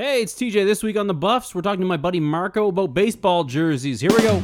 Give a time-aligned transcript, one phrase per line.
[0.00, 0.64] Hey, it's TJ.
[0.64, 4.00] This week on the Buffs, we're talking to my buddy Marco about baseball jerseys.
[4.00, 4.40] Here we go.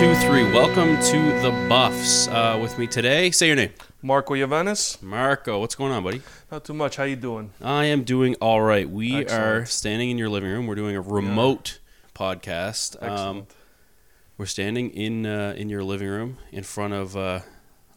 [0.00, 0.44] Two, three.
[0.44, 2.26] Welcome to the Buffs.
[2.26, 3.68] Uh, with me today, say your name.
[4.00, 5.02] Marco Yavanis.
[5.02, 6.22] Marco, what's going on, buddy?
[6.50, 6.96] Not too much.
[6.96, 7.52] How you doing?
[7.60, 8.88] I am doing all right.
[8.88, 10.66] We are standing in your living room.
[10.66, 11.80] We're doing a remote
[12.14, 12.96] podcast.
[13.02, 13.54] Um, Excellent.
[14.38, 17.40] we're standing in uh, in your living room in front of uh,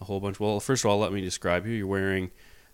[0.02, 0.42] a whole bunch.
[0.42, 1.72] Well, first of all, let me describe you.
[1.72, 2.32] You're wearing,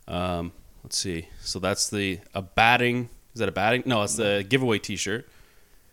[0.07, 1.27] um, let's see.
[1.41, 3.09] So that's the a batting.
[3.35, 3.83] Is that a batting?
[3.85, 5.29] No, it's the giveaway T-shirt.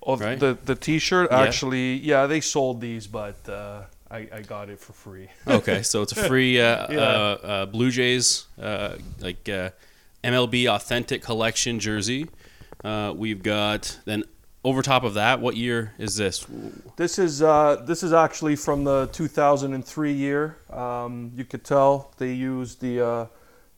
[0.07, 0.39] Oh, right?
[0.39, 1.41] the the T-shirt Yeah.
[1.43, 5.29] actually, yeah, they sold these, but uh, I I got it for free.
[5.59, 6.99] Okay, so it's a free uh, Yeah.
[7.01, 9.71] uh, uh, Blue Jays uh, like uh,
[10.25, 12.29] MLB authentic collection jersey.
[12.85, 14.23] Uh, we've got then
[14.63, 15.41] over top of that.
[15.41, 16.47] What year is this?
[16.97, 20.57] This is uh, this is actually from the 2003 year.
[20.71, 23.27] Um, you could tell they used the uh,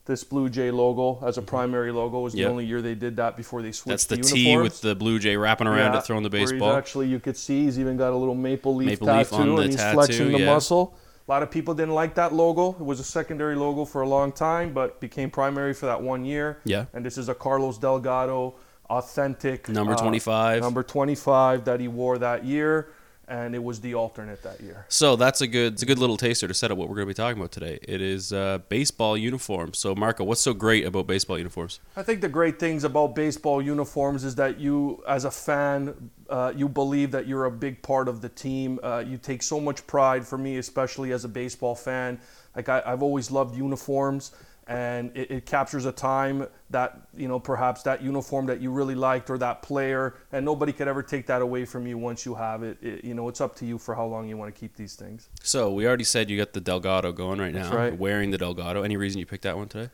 [0.09, 2.19] this Blue Jay logo as a primary logo.
[2.19, 3.89] Was the only year they did that before they switched.
[3.89, 6.75] That's the to T with the Blue Jay wrapping around Yeah, it, throwing the baseball.
[6.75, 9.59] actually, you could see he's even got a little maple leaf Maple leaf tattoo, on
[9.61, 10.45] and he's tattoo, flexing the yeah.
[10.47, 10.97] muscle.
[11.27, 12.71] A lot of people didn't like that logo.
[12.71, 16.25] It was a secondary logo for a long time, but became primary for that one
[16.25, 16.59] year.
[16.65, 16.85] Yeah.
[16.91, 18.55] And this is a Carlos Delgado
[18.89, 20.61] authentic Number uh, 25.
[20.63, 22.89] Number 25 that he wore that year,
[23.29, 24.85] and it was the alternate that year.
[24.89, 27.07] So that's a good, it's a good little taster to set up what we're going
[27.07, 27.79] to be talking about today.
[27.83, 29.77] It is uh, baseball uniforms.
[29.77, 31.79] So Marco, what's so great about baseball uniforms?
[31.95, 36.53] I think the great things about baseball uniforms is that you, as a fan, uh,
[36.55, 38.79] you believe that you're a big part of the team.
[38.83, 40.25] Uh, you take so much pride.
[40.25, 42.19] For me, especially as a baseball fan,
[42.55, 44.31] like I, I've always loved uniforms,
[44.69, 48.93] and it, it captures a time that you know perhaps that uniform that you really
[48.93, 52.35] liked or that player, and nobody could ever take that away from you once you
[52.35, 52.77] have it.
[52.81, 54.95] it you know, it's up to you for how long you want to keep these
[54.95, 55.27] things.
[55.41, 57.63] So we already said you got the Delgado going right now.
[57.63, 57.97] That's right.
[57.97, 58.83] Wearing the Delgado.
[58.83, 59.89] Any reason you picked that one today?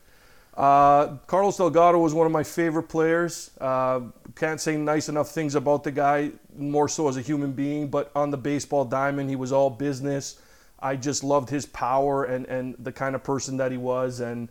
[0.54, 3.50] Uh, Carlos Delgado was one of my favorite players.
[3.60, 4.00] Uh,
[4.34, 8.10] can't say nice enough things about the guy, more so as a human being, but
[8.14, 10.38] on the baseball diamond, he was all business.
[10.78, 14.48] I just loved his power and, and the kind of person that he was, and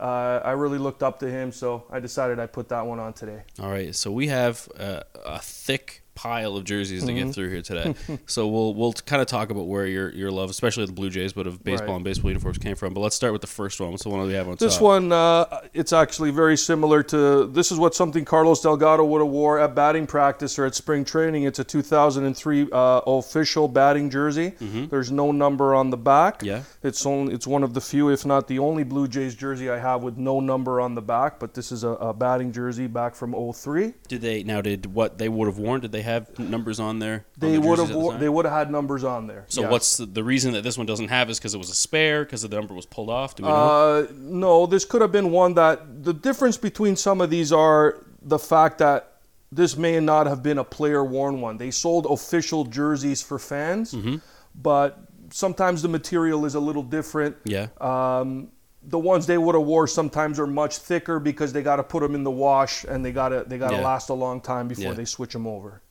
[0.00, 3.12] uh, I really looked up to him, so I decided I'd put that one on
[3.12, 3.42] today.
[3.60, 7.26] All right, so we have uh, a thick pile of jerseys to Mm-hmm.
[7.26, 7.94] get through here today.
[8.26, 11.32] so we'll we'll kind of talk about where your your love, especially the Blue Jays,
[11.32, 11.94] but of baseball Right.
[11.96, 12.92] and baseball uniforms came from.
[12.94, 13.90] But let's start with the first one.
[13.92, 14.82] What's the one we have on This top?
[14.82, 17.46] one, uh, it's actually very similar to.
[17.46, 21.04] This is what something Carlos Delgado would have wore at batting practice or at spring
[21.04, 21.44] training.
[21.44, 24.54] It's a 2003 uh, official batting jersey.
[24.90, 26.38] There's no number on the back.
[26.38, 26.46] Mm-hmm.
[26.46, 26.62] Yeah.
[26.82, 27.34] It's only.
[27.34, 30.16] It's one of the few, if not the only, Blue Jays jersey I have with
[30.16, 31.38] no number on the back.
[31.38, 33.92] But this is a, a batting jersey back from 03.
[34.08, 34.60] Did they now?
[34.60, 35.80] Did what they would have worn?
[35.80, 37.14] Did they have numbers on there?
[37.14, 37.88] on They the would have.
[37.88, 39.44] the wor- They would have had numbers on there.
[39.48, 39.70] So yes.
[39.70, 42.24] what's the, the reason that this one doesn't have is because it was a spare
[42.24, 43.34] because the number was pulled off?
[43.36, 43.54] Do we know?
[43.54, 48.04] Uh, no, this could have been one that the difference between some of these are
[48.22, 49.12] the fact that
[49.52, 51.56] this may not have been a player worn one.
[51.56, 54.16] They sold official jerseys for fans, Mm-hmm.
[54.54, 54.98] but
[55.30, 57.36] sometimes the material is a little different.
[57.44, 57.68] yeah.
[57.80, 58.50] Um,
[58.84, 62.00] the ones they would have wore sometimes are much thicker because they got to put
[62.00, 63.82] them in the wash and they got to they got to Yeah.
[63.84, 64.92] last a long time before Yeah.
[64.94, 65.82] they switch them over.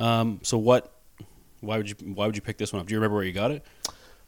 [0.00, 0.40] Um.
[0.42, 0.92] So what?
[1.60, 2.86] Why would you Why would you pick this one up?
[2.88, 3.64] Do you remember where you got it?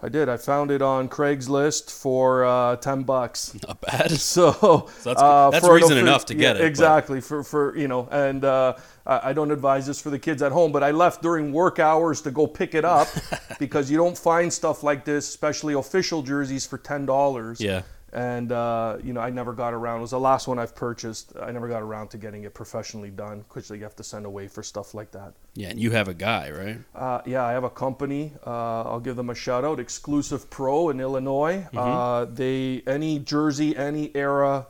[0.05, 0.28] I did.
[0.28, 3.55] I found it on Craigslist for uh, ten bucks.
[3.69, 4.11] Not bad.
[4.19, 4.50] So,
[5.05, 8.44] that's- uh, that's reason enough to get it, but- Exactly for for you know, and
[8.44, 8.75] uh,
[9.06, 11.78] I I don't advise this for the kids at home, but I left during work
[11.78, 13.06] hours to go pick it up
[13.61, 17.61] because you don't find stuff like this, especially official jerseys, for ten dollars.
[17.61, 17.82] Yeah.
[18.12, 19.99] And uh, you know, I never got around.
[19.99, 21.33] It was the last one I've purchased.
[21.41, 24.49] I never got around to getting it professionally done because you have to send away
[24.49, 25.33] for stuff like that.
[25.55, 25.69] Yeah.
[25.71, 26.79] And you have a guy, right?
[26.94, 28.32] Uh, yeah, I have a company.
[28.47, 29.81] Uh, I'll give them a shout out.
[29.81, 31.67] Exclusive Pro in Illinois.
[31.73, 31.79] Mm-hmm.
[31.79, 34.67] Uh, they any jersey, any era,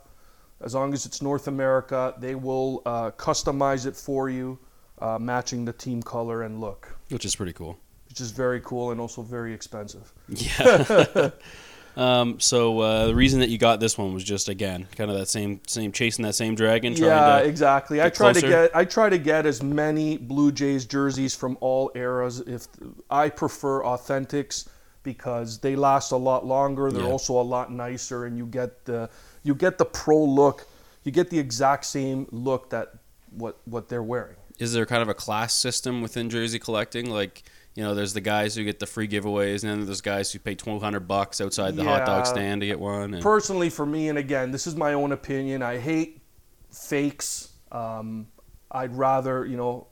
[0.61, 4.59] as long as it's North America, they will uh, customize it for you,
[5.01, 7.77] uh, matching the team color and look, Which is pretty cool.
[8.09, 10.13] which is very cool and also very expensive.
[10.29, 11.31] Yeah.
[11.97, 15.19] um, so uh, the reason that you got this one was just again kind of
[15.19, 16.95] that same same chasing that same dragon.
[16.95, 18.01] Trying yeah, exactly.
[18.03, 21.91] I try to get I try to get as many Blue Jays jerseys from all
[21.95, 22.41] eras.
[22.41, 22.67] If
[23.11, 24.69] I prefer authentics
[25.03, 26.93] because they last a lot longer.
[26.93, 27.09] They're Yeah.
[27.09, 29.11] also a lot nicer, and you get the
[29.43, 30.67] you get the pro look.
[31.05, 32.95] You get the exact same look that
[33.37, 34.37] what what they're wearing.
[34.59, 37.11] is there kind of a class system within jersey collecting?
[37.11, 37.43] Like,
[37.75, 40.39] you know, there's the guys who get the free giveaways, and then there's guys who
[40.39, 43.15] pay twelve hundred bucks outside the hot dog stand to get one.
[43.15, 45.63] And, Personally, for me, and again, this is my own opinion.
[45.63, 46.21] I hate
[46.71, 47.51] fakes.
[47.71, 48.27] Um,
[48.71, 49.87] I'd rather, you know,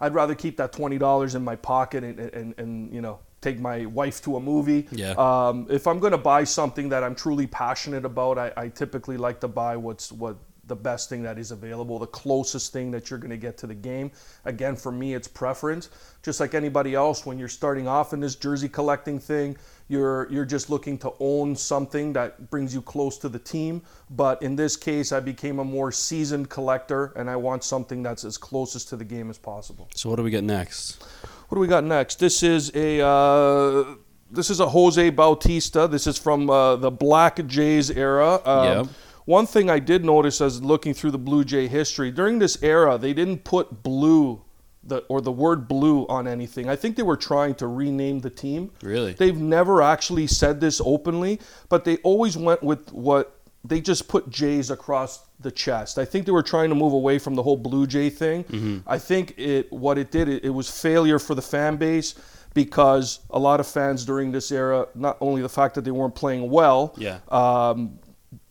[0.00, 3.58] I'd rather keep that twenty dollars in my pocket and, and, and you know take
[3.58, 4.86] my wife to a movie.
[4.92, 5.14] Yeah.
[5.18, 9.16] Um, if I'm going to buy something that I'm truly passionate about, I, I typically
[9.16, 13.10] like to buy what's what the best thing that is available, the closest thing that
[13.10, 14.12] you're going to get to the game.
[14.44, 15.90] Again, for me, it's preference.
[16.22, 19.56] Just like anybody else, when you're starting off in this jersey collecting thing,
[19.88, 23.82] you're you're just looking to own something that brings you close to the team.
[24.10, 28.24] But in this case, I became a more seasoned collector, and I want something that's
[28.24, 29.88] as closest to the game as possible.
[29.94, 31.02] so what do we get next?
[31.48, 32.20] What do we got next?
[32.20, 33.96] This is a uh,
[34.30, 35.88] this is a Jose Bautista.
[35.88, 38.40] This is from uh, the Black Jays era.
[38.46, 38.86] Um, Yep.
[39.32, 42.98] One thing I did notice as looking through the Blue Jay history during this era,
[42.98, 44.42] they didn't put blue
[44.84, 46.68] the or the word blue on anything.
[46.68, 48.72] I think they were trying to rename the team.
[48.82, 49.14] Really?
[49.14, 51.40] They've never actually said this openly,
[51.70, 55.96] but they always went with what they just put Jays across the chest.
[55.98, 58.82] I think they were trying to move away from the whole Blue Jay thing.
[58.86, 62.16] I think it what it did it, it was failure for the fan base
[62.54, 66.14] because a lot of fans during this era, not only the fact that they weren't
[66.14, 67.20] playing well, Yeah.
[67.30, 67.98] um,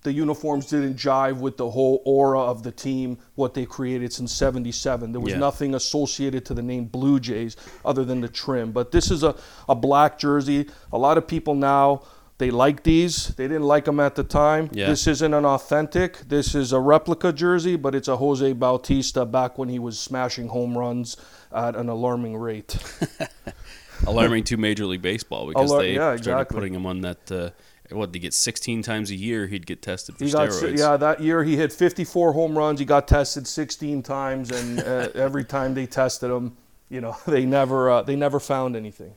[0.04, 4.34] the uniforms didn't jive with the whole aura of the team, what they created since
[4.34, 5.12] 77.
[5.12, 5.40] There was Yeah.
[5.40, 7.56] nothing associated to the name Blue Jays
[7.86, 8.72] other than the trim.
[8.72, 9.36] But this is a,
[9.70, 10.68] a black jersey.
[10.92, 12.02] A lot of people now,
[12.40, 13.28] they like these.
[13.36, 14.72] They didn't like them at the time.
[14.74, 14.88] Yeah.
[14.88, 16.18] This isn't an authentic.
[16.28, 20.48] This is a replica jersey, but it's a Jose Bautista back when he was smashing
[20.48, 21.18] home runs
[21.54, 22.76] at an alarming rate.
[24.08, 26.56] Alarming to Major League Baseball because Alar- they yeah, started exactly.
[26.56, 27.32] putting him on that.
[27.32, 27.50] Uh,
[27.94, 30.78] what they get 16 times a year, he'd get tested for He got, steroids.
[30.78, 32.80] yeah, that year he hit 54 home runs.
[32.80, 36.56] He got tested 16 times, and uh, every time they tested him,
[36.90, 39.14] you know, they never uh, they never found anything.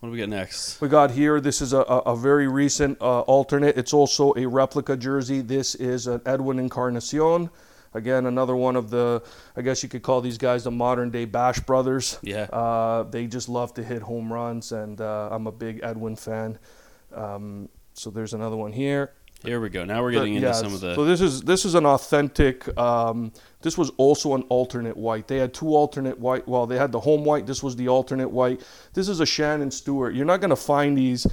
[0.00, 0.80] What do we get next?
[0.80, 1.40] We got here.
[1.42, 3.76] This is a, a, a very recent uh, alternate.
[3.76, 5.42] It's also a replica jersey.
[5.42, 7.50] This is an Edwin Encarnacion.
[7.92, 9.22] Again, another one of the,
[9.56, 12.18] I guess you could call these guys the modern day Bash brothers.
[12.22, 12.44] Yeah.
[12.44, 16.58] Uh, they just love to hit home runs, and uh, I'm a big Edwin fan.
[17.14, 17.68] Um,
[18.00, 19.12] so there's another one here.
[19.44, 19.84] Here we go.
[19.84, 20.94] Now we're getting The- into yeah, some of the.
[20.94, 22.76] So this is this is an authentic.
[22.78, 23.32] Um,
[23.62, 25.28] this was also an alternate white.
[25.28, 26.46] They had two alternate white.
[26.46, 27.46] Well, they had the home white.
[27.46, 28.60] This was the alternate white.
[28.92, 30.14] This is a Shannon Stewart.
[30.14, 31.26] You're not going to find these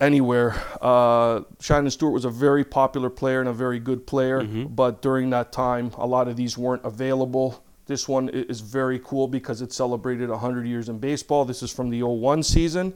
[0.00, 0.54] anywhere.
[0.82, 4.74] Uh, Shannon Stewart was a very popular player and a very good player, Mm-hmm.
[4.74, 7.62] but during that time, a lot of these weren't available.
[7.86, 11.44] This one is very cool because it celebrated 100 years in baseball.
[11.44, 12.94] This is from the 01 season,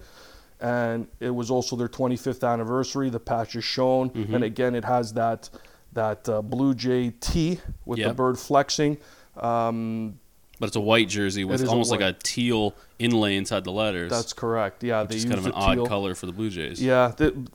[0.61, 3.11] and it was also their 25th anniversary.
[3.11, 4.35] The patch is shown, Mm-hmm.
[4.35, 5.49] and again, it has that
[5.93, 8.99] that uh, Blue Jay T with the bird flexing.
[9.37, 10.19] Um,
[10.61, 13.71] but it's a white jersey with is a almost like a teal inlay inside the
[13.71, 14.11] letters.
[14.11, 14.83] that's correct.
[14.83, 15.87] Yeah, they used kind of an odd teal.
[15.87, 16.83] color for the Blue Jays.
[16.83, 17.13] Yeah,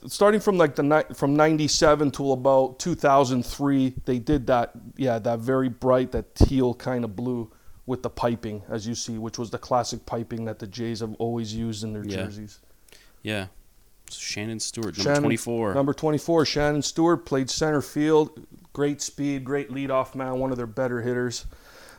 [0.07, 4.71] starting from like the ni- from '97 till about 2003, they did that.
[4.95, 7.51] Yeah, that very bright, that teal kind of blue
[7.85, 11.13] with the piping, as you see, which was the classic piping that the Jays have
[11.15, 12.23] always used in their Yeah.
[12.23, 12.59] jerseys.
[13.23, 13.47] Yeah.
[14.11, 15.73] Shannon Stewart, number Shannon- 24.
[15.73, 18.45] Number 24, Shannon Stewart played center field.
[18.73, 21.45] Great speed, great leadoff man, one of their better hitters.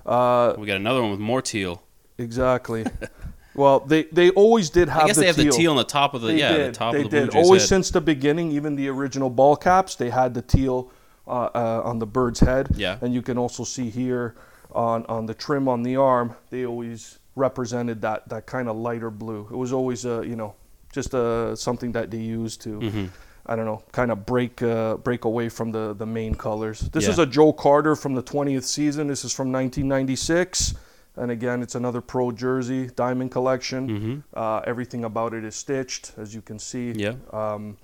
[0.07, 1.83] Uh, we got another one with more teal.
[2.19, 2.85] exactly.
[3.55, 5.53] well, they, they always did have I guess the they have teal.
[5.53, 6.75] the teal on the top of the They yeah, did.
[6.75, 7.33] the top they of the Blue did.
[7.33, 7.69] Jays Always head.
[7.69, 10.93] since the beginning, even the original ball caps, they had the teal
[11.27, 12.69] uh, uh, on the bird's head.
[12.77, 12.99] Yeah.
[13.01, 14.35] And you can also see here
[14.73, 19.11] on, on the trim on the arm, they always represented that, that kind of lighter
[19.11, 19.49] blue.
[19.51, 20.55] It was always, uh, you know,
[20.95, 23.07] just uh, something that they use to, Mm-hmm.
[23.47, 26.79] I don't know, kind of break uh, break away from the, the main colors.
[26.93, 27.11] This Yeah.
[27.11, 29.09] is a Joe Carter from the 20th season.
[29.09, 30.75] This is from 1996.
[31.17, 33.83] And again, it's another pro jersey, diamond collection.
[33.89, 34.15] Mm-hmm.
[34.35, 36.93] Uh, everything about it is stitched, as you can see.
[36.93, 37.15] Yeah.
[37.33, 37.77] Um,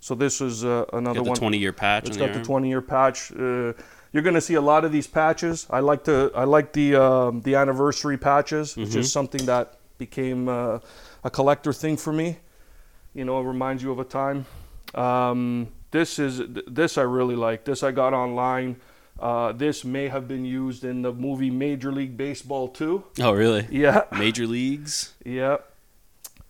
[0.00, 1.36] so this is uh, another one.
[1.36, 2.44] 20 year patch It's got the arm.
[2.44, 3.32] 20 year patch.
[3.32, 3.72] Uh,
[4.12, 5.66] you're going to see a lot of these patches.
[5.70, 6.30] I like to.
[6.34, 8.66] I like the um, the anniversary patches.
[8.70, 9.00] It's Mm-hmm.
[9.00, 9.66] just something that
[9.98, 10.78] became uh,
[11.24, 12.38] a collector thing for me.
[13.14, 14.46] You know, it reminds you of a time.
[14.94, 17.64] Um, this is this I really like.
[17.64, 18.76] This I got online.
[19.18, 23.04] Uh, this may have been used in the movie Major League Baseball too.
[23.20, 23.66] Oh, really?
[23.70, 24.04] Yeah.
[24.12, 25.14] Major leagues?
[25.24, 25.68] Yep.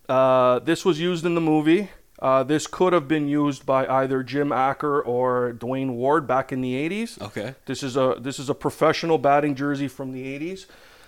[0.08, 1.90] Uh, this was used in the movie.
[2.18, 6.60] Uh, this could have been used by either Jim Acker or Duane Ward back in
[6.60, 7.20] the 80s.
[7.22, 7.54] Okay.
[7.66, 10.66] This is a this is a professional batting jersey from the 80s.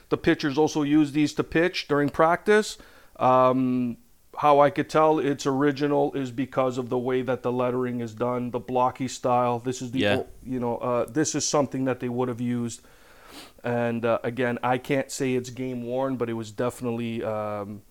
[0.08, 2.78] The pitchers also use these to pitch during practice.
[3.20, 3.96] Um,
[4.36, 8.14] how I could tell it's original is because of the way that the lettering is
[8.14, 9.58] done, the blocky style.
[9.58, 10.22] This is the Yeah.
[10.42, 12.80] you know uh, this is something that they would have used.
[13.62, 17.82] And uh, again, I can't say it's game worn, but it was definitely um,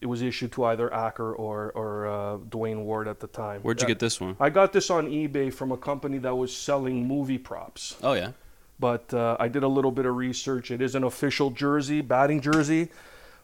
[0.00, 3.60] it was issued to either Acker or or uh, Duane Ward at the time.
[3.62, 4.36] Where'd you Uh, get this one?
[4.40, 7.96] I got this on eBay from a company that was selling movie props.
[8.02, 8.32] Oh yeah.
[8.80, 10.70] But uh, I did a little bit of research.
[10.70, 12.90] It is an official jersey, batting jersey,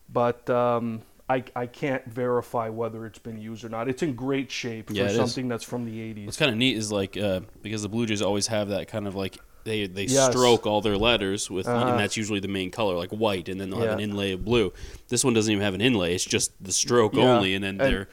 [0.08, 3.88] but um, I, I can't verify whether it's been used or not.
[3.88, 5.16] It's in great shape for Yeah, is.
[5.16, 6.26] something that's from the 80s.
[6.26, 9.06] What's kind of neat is like uh, because the Blue Jays always have that kind
[9.06, 10.30] of like they they Yes.
[10.30, 11.86] stroke all their letters with Uh-huh.
[11.92, 14.44] and that's usually the main color like white and then they'll have an inlay of
[14.44, 14.72] blue.
[15.08, 17.22] This one doesn't even have an inlay; it's just the stroke Yeah.
[17.36, 18.08] only, and then And- they're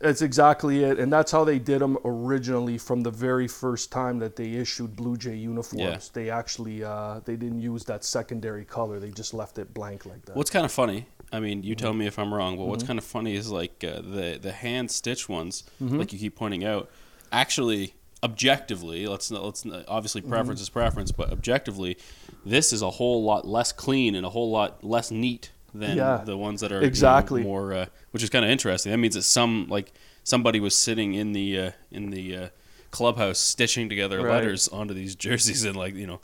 [0.00, 4.20] That's exactly it, and that's how they did them originally from the very first time
[4.20, 6.10] that they issued Blue Jay uniforms.
[6.10, 10.24] They actually uh, they didn't use that secondary color; they just left it blank like
[10.26, 10.36] that.
[10.36, 11.82] What's kind of funny, I mean, you Mm-hmm.
[11.84, 14.52] tell me if I'm wrong, but what's kind of funny is like uh, the the
[14.52, 15.98] hand stitch ones, Mm-hmm.
[15.98, 16.90] like you keep pointing out,
[17.32, 20.30] actually objectively, let's not, let's not, obviously Mm-hmm.
[20.30, 21.96] preference is preference, but objectively,
[22.44, 26.24] this is a whole lot less clean and a whole lot less neat than Yeah,
[26.24, 27.42] the ones that are you know, exactly.
[27.42, 28.90] more, uh, which is kind of interesting.
[28.90, 29.92] That means that some like
[30.24, 32.48] somebody was sitting in the uh, in the uh,
[32.90, 34.30] clubhouse stitching together Right.
[34.30, 36.20] letters onto these jerseys, and like you know,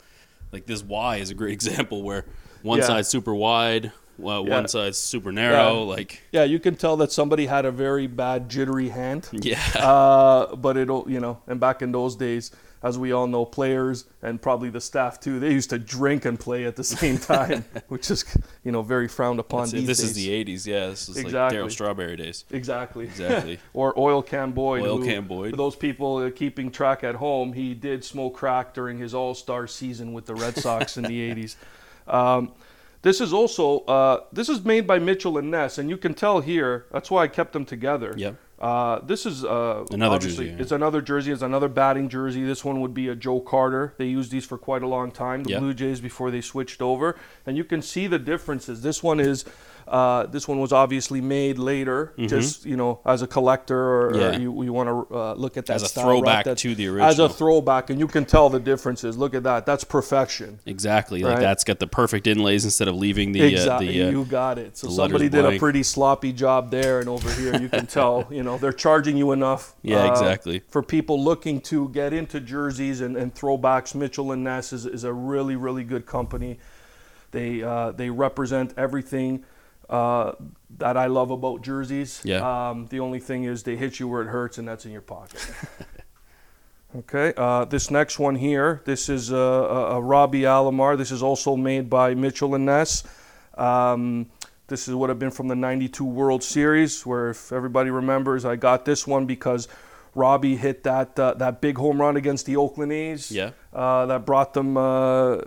[0.51, 2.25] like this Y is a great example where
[2.63, 2.87] one Yeah.
[2.87, 4.55] side's super wide, well, Yeah.
[4.55, 5.79] one side's super narrow.
[5.83, 5.95] Yeah.
[5.95, 9.27] Like, yeah, you can tell that somebody had a very bad jittery hand.
[9.33, 12.51] yeah, uh, but it'll you know and back in those days
[12.83, 16.39] as we all know players and probably the staff too they used to drink and
[16.39, 18.23] play at the same time which is
[18.63, 20.67] you know very frowned upon this days is the '80s.
[20.67, 21.57] Yeah, this is Exactly.
[21.59, 22.45] like Darryl Strawberry days.
[22.51, 23.57] exactly Exactly.
[23.73, 25.51] or oil can boyd Oil who- Can Boyd.
[25.51, 29.65] for those people uh, keeping track at home he did smoke crack during his all-star
[29.65, 31.55] season with the red sox in the 80s
[32.07, 32.51] um,
[33.05, 33.65] this is also
[33.97, 37.21] uh, this is made by mitchell and ness and you can tell here that's why
[37.23, 38.33] i kept them together Yep.
[38.59, 40.61] uh, this is uh, Another obviously- jersey, yeah.
[40.63, 41.31] It's another jersey.
[41.35, 42.43] It's another batting jersey.
[42.51, 43.85] This one would be a Joe Carter.
[43.99, 45.39] They used these for quite a long time.
[45.43, 45.59] The Yeah.
[45.61, 47.07] Blue Jays before they switched over,
[47.45, 48.81] and you can see the differences.
[48.81, 49.45] This one is.
[49.87, 54.19] Uh, this one was obviously made later, just you know, as a collector, or, Mm-hmm.
[54.19, 54.29] Yeah.
[54.29, 56.87] or you, you want to uh, look at that As a throwback that- to the
[56.87, 57.07] original.
[57.07, 59.17] As a throwback, and you can tell the differences.
[59.17, 59.65] Look at that.
[59.65, 60.59] That's perfection.
[60.65, 61.21] Exactly.
[61.21, 63.89] Like that's got the perfect inlays instead of leaving the exactly.
[63.89, 64.07] uh, the.
[64.07, 64.77] Uh, you got it.
[64.77, 68.41] So somebody did a pretty sloppy job there, and over here you can tell, you
[68.43, 69.75] know, they're charging you enough.
[69.83, 70.63] Yeah, uh, exactly.
[70.69, 75.03] For people looking to get into jerseys and, and throwbacks, Mitchell and Ness is, is
[75.03, 76.57] a really, really good company.
[77.31, 79.43] They uh, they represent everything
[79.89, 80.33] uh,
[80.77, 82.21] that I love about jerseys.
[82.23, 82.69] Yeah.
[82.69, 85.01] Um, the only thing is they hit you where it hurts, and that's in your
[85.01, 85.45] pocket.
[86.99, 90.97] Okay, uh, this next one here, this is a, a, a Robbie Alomar.
[90.97, 93.03] This is also made by Mitchell and Ness.
[93.57, 94.27] Um,
[94.67, 98.55] this is would have been from the '92 World Series, where if everybody remembers, I
[98.55, 99.67] got this one because
[100.13, 103.29] Robbie hit that uh, that big home run against the Oakland A's.
[103.29, 103.51] Yeah.
[103.73, 105.37] Uh, that brought them, uh,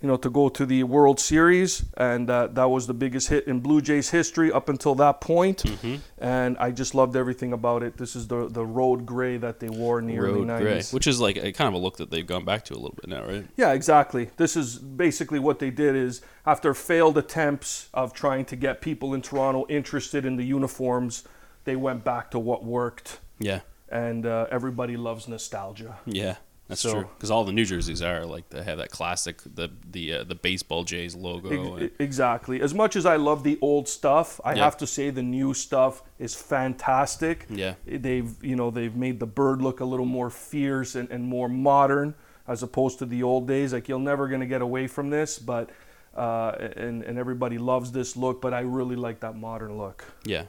[0.00, 3.48] you know, to go to the World Series, and uh, that was the biggest hit
[3.48, 5.64] in Blue Jays history up until that point.
[5.64, 5.96] Mm-hmm.
[6.18, 7.96] And I just loved everything about it.
[7.96, 10.92] This is the the road gray that they wore in the early Road gray, '90s.
[10.92, 12.94] which is like a kind of a look that they've gone back to a little
[13.00, 13.44] bit now, right?
[13.56, 14.30] Yeah, exactly.
[14.36, 19.14] This is basically what they did is after failed attempts of trying to get people
[19.14, 21.24] in Toronto interested in the uniforms,
[21.64, 25.98] they went back to what worked, Yeah, and uh, everybody loves nostalgia.
[26.06, 26.36] yeah,
[26.68, 27.08] that's So- true.
[27.16, 30.34] Because all the New Jerseys are like they have that classic the the uh, the
[30.34, 31.48] baseball Jays logo.
[31.76, 32.60] Ex- and- exactly.
[32.60, 34.64] As much as I love the old stuff, I Yeah.
[34.64, 37.46] have to say the new stuff is fantastic.
[37.48, 41.24] yeah, They've you know they've made the bird look a little more fierce and, and
[41.24, 42.14] more modern
[42.46, 43.72] as opposed to the old days.
[43.72, 45.70] Like you're never gonna get away from this, but
[46.16, 50.04] uh, and and everybody loves this look, but I really like that modern look.
[50.24, 50.44] yeah,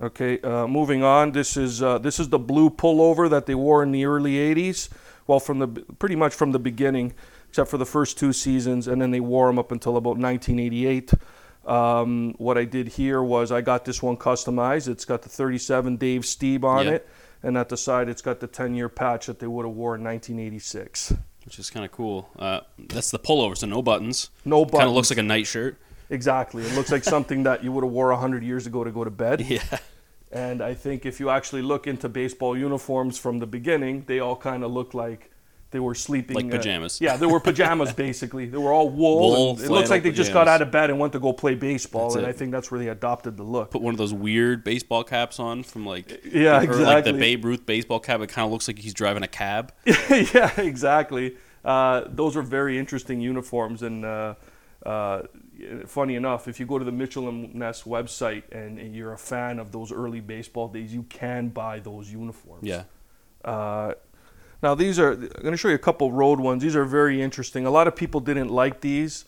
[0.00, 1.32] Okay, uh, moving on.
[1.32, 4.88] This is uh, this is the blue pullover that they wore in the early '80s.
[5.26, 5.66] Well, from the
[5.98, 7.14] pretty much from the beginning,
[7.48, 11.12] except for the first two seasons, and then they wore them up until about 1988.
[11.66, 14.88] Um, what I did here was I got this one customized.
[14.88, 16.92] It's got the 37 Dave Stieb on Yeah.
[16.92, 17.08] it,
[17.42, 20.02] and at the side it's got the 10-year patch that they would have wore in
[20.04, 21.12] 1986.
[21.44, 22.28] which is kind of cool.
[22.38, 24.28] Uh, that's the pullover, so no buttons.
[24.44, 24.78] No buttons.
[24.80, 25.76] Kind of looks like a nightshirt.
[26.10, 26.62] Exactly.
[26.62, 29.10] It looks like something that you would have wore 100 years ago to go to
[29.10, 29.40] bed.
[29.40, 29.62] Yeah,
[30.30, 34.36] And I think if you actually look into baseball uniforms from the beginning, they all
[34.36, 35.30] kind of look like
[35.70, 36.98] they were sleeping Like uh, pajamas.
[37.00, 38.46] yeah, they were pajamas basically.
[38.46, 39.30] They were all wool.
[39.30, 41.32] Wool, it looks like they flannel just got out of bed and went to go
[41.32, 42.08] play baseball.
[42.08, 42.28] That's and it.
[42.28, 43.70] I think that's where they adopted the look.
[43.70, 47.12] put one of those weird baseball caps on from like Yeah, or like the.
[47.12, 48.20] Babe Ruth baseball cap.
[48.20, 49.72] It kind of looks like he's driving a cab.
[49.84, 51.36] yeah, exactly.
[51.64, 53.82] Uh, those are very interesting uniforms.
[53.82, 54.34] And uh,
[54.86, 55.22] uh,
[55.86, 59.58] funny enough, if you go to the Mitchell and Ness website and, you're a fan
[59.58, 62.62] of those early baseball days, you can buy those uniforms.
[62.62, 62.84] Yeah,
[63.44, 63.94] Uh,
[64.62, 65.12] Now these are.
[65.12, 66.62] I'm going to show you a couple road ones.
[66.62, 67.66] These are very interesting.
[67.66, 69.24] A lot of people didn't like these.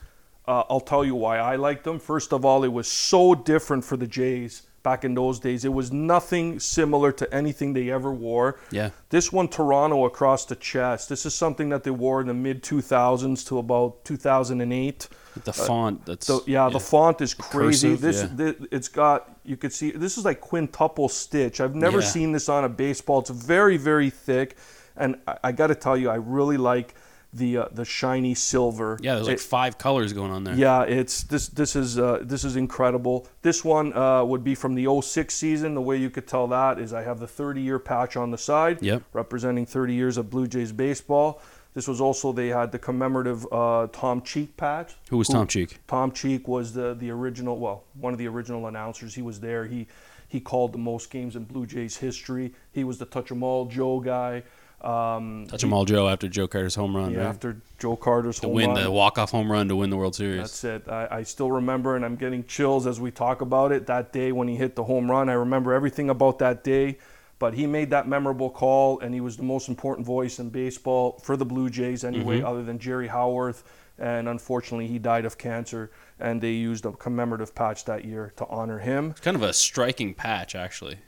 [0.46, 1.98] Uh, I'll tell you why I liked them.
[1.98, 5.64] First of all, it was so different for the Jays back in those days.
[5.66, 8.58] It was nothing similar to anything they ever wore.
[8.70, 8.90] Yeah.
[9.10, 11.10] This one, Toronto across the chest.
[11.10, 15.08] This is something that they wore in the mid 2000s to about 2008.
[15.44, 16.06] The font.
[16.06, 17.90] That's So yeah, the font is crazy.
[17.96, 18.52] cursive, this, yeah.
[18.52, 21.60] thi- it's got you could see this is like quintuple stitch.
[21.60, 22.06] I've never Yeah.
[22.06, 23.20] seen this on a baseball.
[23.20, 24.56] It's very very thick,
[24.96, 26.94] and I, I got to tell you, I really like
[27.32, 28.98] the uh, the shiny silver.
[29.00, 29.14] yeah.
[29.14, 30.54] There's like It- five colors going on there.
[30.54, 31.48] yeah, it's this.
[31.48, 33.26] This is uh, this is incredible.
[33.42, 35.74] This one uh, would be from the 06 season.
[35.74, 38.38] The way you could tell that is I have the 30 year patch on the
[38.38, 39.02] side, Yep.
[39.12, 41.40] representing 30 years of Blue Jays baseball.
[41.72, 44.96] This was also they had the commemorative uh, Tom Cheek patch.
[45.10, 45.78] Who was Tom Cheek?
[45.86, 49.14] Tom Cheek was the the original, well, one of the original announcers.
[49.14, 49.66] He was there.
[49.66, 49.86] He
[50.26, 52.54] he called the most games in Blue Jays history.
[52.72, 54.42] He was the touch 'em all Joe guy.
[54.82, 57.12] Um, Touch 'em all Joe after Joe Carter's home run.
[57.12, 57.26] yeah, right?
[57.26, 58.84] after Joe Carter's home run to home win run.
[58.84, 60.38] the walk off home run to win the World Series.
[60.38, 60.88] That's it.
[60.88, 63.86] I, I still remember, and I'm getting chills as we talk about it.
[63.86, 66.98] That day when he hit the home run, I remember everything about that day.
[67.38, 71.18] But he made that memorable call, and he was the most important voice in baseball
[71.22, 72.46] for the Blue Jays, anyway, Mm-hmm.
[72.46, 73.64] other than Jerry Howarth.
[73.98, 78.46] And unfortunately, he died of cancer, and they used a commemorative patch that year to
[78.48, 79.10] honor him.
[79.10, 80.98] It's kind of a striking patch, actually.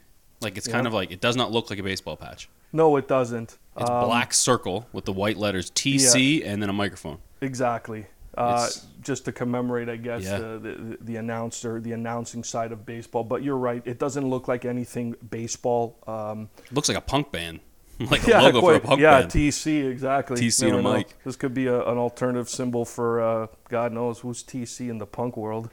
[0.41, 2.49] Like it's kind of like it does not look like a baseball patch.
[2.71, 3.57] No, it doesn't.
[3.77, 7.17] It's Um, black circle with the white letters TC and then a microphone.
[7.41, 8.05] Exactly.
[8.35, 8.67] Uh,
[9.01, 10.39] just to commemorate, I guess, Yeah.
[10.39, 13.23] the, the the announcer, the announcing side of baseball.
[13.23, 15.97] But you're right; it doesn't look like anything baseball.
[16.07, 17.59] Um, It looks like a punk band,
[17.99, 19.35] like a yeah, logo for a punk yeah, band.
[19.35, 20.37] Yeah, TC exactly.
[20.41, 21.15] TC and a mic.
[21.23, 25.05] This could be a, an alternative symbol for uh, God knows who's TC in the
[25.05, 25.69] punk world.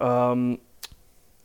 [0.00, 0.58] Um,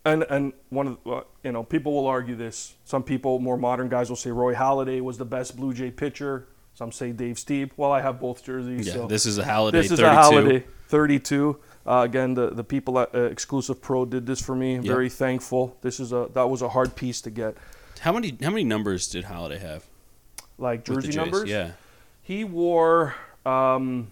[0.05, 2.75] and and one of the, you know people will argue this.
[2.85, 6.47] Some people, more modern guys, will say Roy Halladay was the best Blue Jay pitcher.
[6.73, 7.71] Some say Dave Stieb.
[7.77, 8.87] Well, I have both jerseys.
[8.87, 9.81] yeah, so this is a Halladay.
[9.81, 10.05] this is 32.
[10.05, 11.57] a Halladay 32
[11.87, 14.83] uh, again the, the people at uh, exclusive pro did this for me Yep.
[14.83, 17.55] very thankful this is a that was a hard piece to get
[18.01, 19.83] How many how many numbers did Halladay have?
[20.59, 21.71] like jersey numbers Yeah.
[22.21, 23.15] he wore
[23.47, 24.11] um,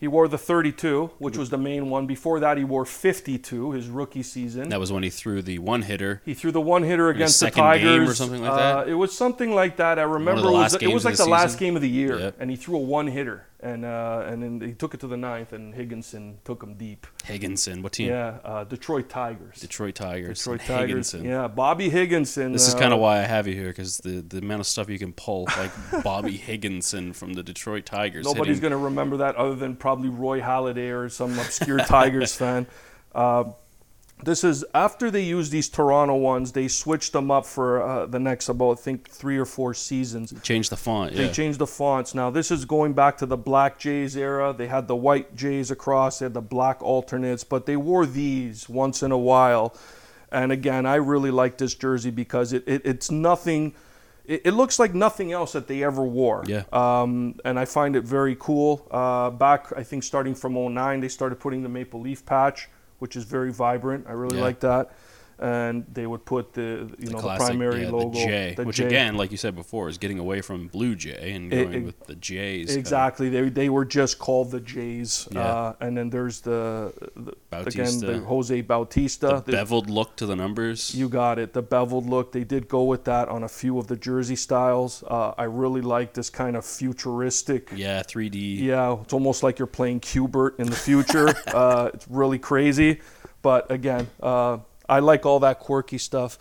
[0.00, 3.88] he wore the 32 which was the main one before that he wore 52 his
[3.88, 6.22] rookie season That was when he threw the one hitter.
[6.24, 8.88] he threw the one hitter against the Tigers or something like Uh, that?
[8.88, 9.98] it was something like that.
[9.98, 12.18] I remember the it was, it was like the the, last game of the year,
[12.18, 12.36] Yep.
[12.38, 15.16] and he threw a one hitter, and uh, and then he took it to the
[15.16, 17.06] ninth, and Higginson took him deep.
[17.24, 17.82] Higginson.
[17.82, 18.08] What team?
[18.10, 19.60] Yeah, uh, Detroit Tigers.
[19.60, 20.38] Detroit Tigers.
[20.38, 21.10] Detroit Tigers.
[21.12, 21.24] Higginson.
[21.24, 22.52] Yeah, Bobby Higginson.
[22.52, 24.66] This is uh, kind of why I have you here because the, the amount of
[24.66, 25.72] stuff you can pull, like
[26.04, 28.24] Bobby Higginson from the Detroit Tigers.
[28.24, 32.66] Nobody's going to remember that other than probably Roy Halladay or some obscure Tigers fan.
[34.24, 38.18] This is after they used these Toronto ones, they switched them up for uh, the
[38.18, 40.34] next about I think three or four seasons.
[40.42, 41.14] change the font.
[41.14, 41.32] They Yeah.
[41.32, 42.14] changed the fonts.
[42.14, 44.52] Now this is going back to the black Jays era.
[44.56, 48.68] They had the white Jays across, they had the black alternates, but they wore these
[48.68, 49.74] once in a while.
[50.30, 53.74] And again, I really like this jersey because it, it it's nothing.
[54.26, 56.44] It, it looks like nothing else that they ever wore.
[56.46, 56.64] Yeah.
[56.70, 58.86] Um, and I find it very cool.
[58.90, 62.68] Uh, back, I think starting from 09, they started putting the maple leaf patch,
[62.98, 64.06] which is very vibrant.
[64.08, 64.44] I really Yeah.
[64.44, 64.90] like that.
[65.40, 68.54] And they would put the you the know classic, the primary yeah, logo, the J,
[68.56, 68.86] the which J.
[68.86, 72.06] again, like you said before, is getting away from Blue Jay and going it- with
[72.06, 72.74] the Jays.
[72.74, 73.28] Exactly.
[73.28, 75.28] They, they were just called the Jays.
[75.30, 75.40] Yeah.
[75.40, 79.42] Uh, and then there's the, the again the Jose Bautista.
[79.46, 80.94] The beveled look to the numbers.
[80.94, 81.52] you got it.
[81.52, 82.32] The beveled look.
[82.32, 85.04] They did go with that on a few of the jersey styles.
[85.06, 87.70] Uh, I really like this kind of futuristic.
[87.74, 88.60] yeah, 3D.
[88.60, 91.28] Yeah, it's almost like you're playing Q*bert in the future.
[91.54, 93.00] uh, it's really crazy.
[93.42, 96.38] But again, uh, I like all that quirky stuff.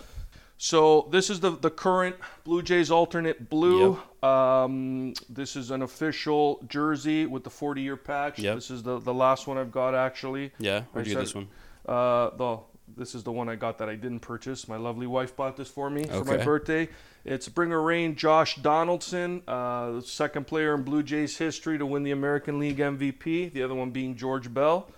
[0.57, 3.99] So this is the, the current Blue Jays alternate blue.
[4.23, 8.39] Um, this is an official jersey with the 40 year patch.
[8.39, 8.55] Yep.
[8.55, 10.51] This is the, the last one I've got actually.
[10.57, 11.47] Yeah, where'd I you get this one?
[11.85, 12.59] Uh, the
[12.95, 14.67] this is the one I got that I didn't purchase.
[14.67, 16.87] My lovely wife bought this for me for my birthday.
[17.25, 22.03] It's Bringer Rain Josh Donaldson, uh, the second player in Blue Jays history to win
[22.03, 23.51] the American League MVP.
[23.51, 24.89] The other one being George Bell,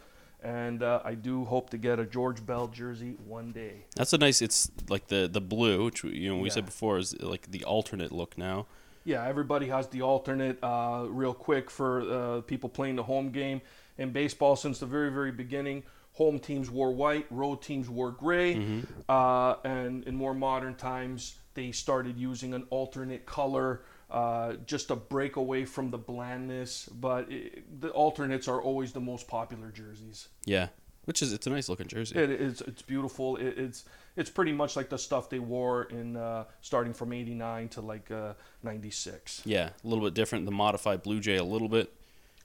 [0.44, 3.86] and uh, I do hope to get a George Bell jersey one day.
[3.96, 4.42] That's a nice.
[4.42, 6.56] It's like the the blue, which you know we Yeah.
[6.56, 8.66] said before is like the alternate look now.
[9.06, 10.60] Yeah, everybody has the alternate.
[10.64, 13.62] Uh, real quick for uh, people playing the home game
[13.98, 18.84] in baseball, since the very very beginning, home teams wore white, road teams wore gray,
[19.08, 23.82] uh, and in more modern times, they started using an alternate color.
[24.12, 29.00] Uh, just to break away from the blandness, but it, the alternates are always the
[29.00, 30.30] most popular jerseys.
[30.46, 30.70] Yeah,
[31.06, 32.18] which is it's a nice looking jersey.
[32.18, 32.62] It is.
[32.62, 33.36] It's beautiful.
[33.38, 37.70] It, it's it's pretty much like the stuff they wore in uh, starting from '89
[37.70, 38.10] to like
[38.64, 39.44] '96.
[39.46, 40.46] yeah, a little bit different.
[40.46, 41.94] The modified Blue Jay a little bit,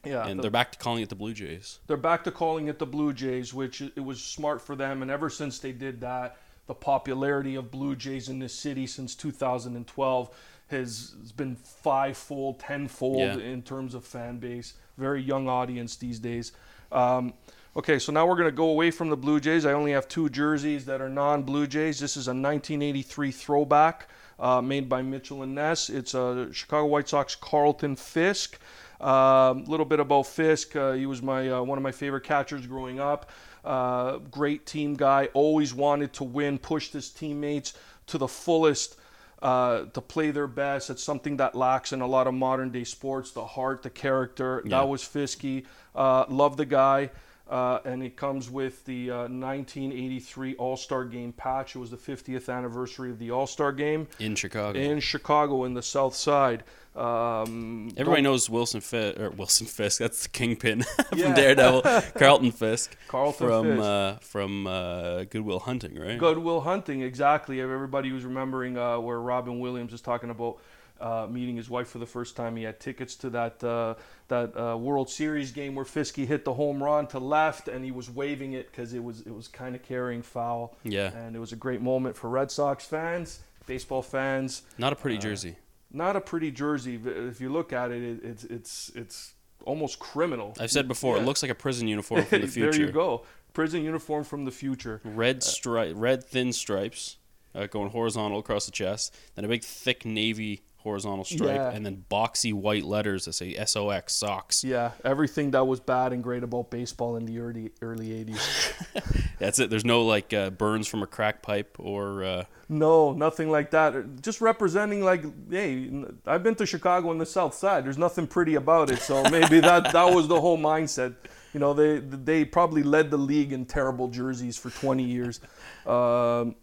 [0.05, 1.79] yeah, and the- they're back to calling it the Blue Jays.
[1.87, 5.03] they're back to calling it the Blue Jays, which it was smart for them.
[5.03, 9.15] And ever since they did that, the popularity of Blue Jays in this city since
[9.15, 10.31] 2012
[10.69, 13.37] has, been fivefold, tenfold Yeah.
[13.37, 14.75] in terms of fan base.
[14.97, 16.53] Very young audience these days.
[16.93, 17.35] Um,
[17.77, 19.67] okay, so now we're going to go away from the Blue Jays.
[19.67, 21.99] I only have two jerseys that are non-Blue Jays.
[21.99, 25.91] This is a 1983 throwback uh, made by Mitchell and Ness.
[25.91, 28.59] It's a Chicago White Sox Carlton Fisk.
[29.01, 30.75] A little bit about Fisk.
[30.77, 33.31] Uh, he was my uh, one of my favorite catchers growing up.
[33.65, 35.29] Uh, great team guy.
[35.35, 36.59] Always wanted to win.
[36.59, 37.75] Pushed his teammates
[38.07, 38.97] to the fullest
[39.43, 40.91] uh, to play their best.
[40.91, 43.31] It's something that lacks in a lot of modern day sports.
[43.33, 44.63] The heart, the character.
[44.65, 44.79] Yeah.
[44.79, 45.65] That was Fisky.
[45.95, 47.11] Uh, love the guy.
[47.49, 51.77] Uh, and it comes with the uh, 1983 All Star Game patch.
[51.77, 55.75] It was the 50th anniversary of the All Star Game In Chicago, in Chicago in
[55.75, 56.65] the South Side.
[56.97, 59.99] Um, everybody knows Wilson Fisk or Wilson Fisk.
[59.99, 61.35] That's the kingpin from Yeah.
[61.35, 61.83] Daredevil.
[62.19, 63.83] Carlton Fisk Carlton from Fisk.
[63.83, 66.19] uh, from uh, Good Will Hunting, right?
[66.19, 67.61] Good Will Hunting, exactly.
[67.61, 70.59] Everybody was remembering uh, where Robin Williams is talking about
[71.01, 72.57] uh, meeting his wife for the first time.
[72.57, 73.95] He had tickets to that uh,
[74.29, 77.91] that uh, World Series game where Fisky hit the home run to left, and he
[77.91, 81.39] was waving it because it was it was kind of carrying foul, Yeah, and it
[81.39, 84.63] was a great moment for Red Sox fans, baseball fans.
[84.79, 85.57] not a uh, pretty jersey.
[85.93, 86.99] Not a pretty jersey.
[87.05, 90.55] If you look at it, it it's it's it's almost criminal.
[90.59, 91.23] I've said before, Yeah.
[91.23, 92.71] it looks like a prison uniform from the future.
[92.79, 93.25] there you go.
[93.53, 95.01] Prison uniform from the future.
[95.05, 97.19] Red stri- red thin stripes
[97.55, 101.71] uh, going horizontal across the chest, then a big thick navy horizontal stripe, Yeah.
[101.71, 104.63] and then boxy white letters that say SOX socks.
[104.63, 109.29] Yeah, everything that was bad and great about baseball in the early early '80s.
[109.41, 109.71] That's it.
[109.71, 114.23] There's no like uh, burns from a crack pipe or uh, No, nothing like that.
[114.23, 115.91] Just representing like, hey,
[116.27, 117.85] I've been to Chicago on the South Side.
[117.85, 119.01] There's nothing pretty about it.
[119.01, 121.15] So maybe that that was the whole mindset.
[121.55, 125.41] You know, they they probably led the league in terrible jerseys for 20 years.
[125.87, 126.57] Um,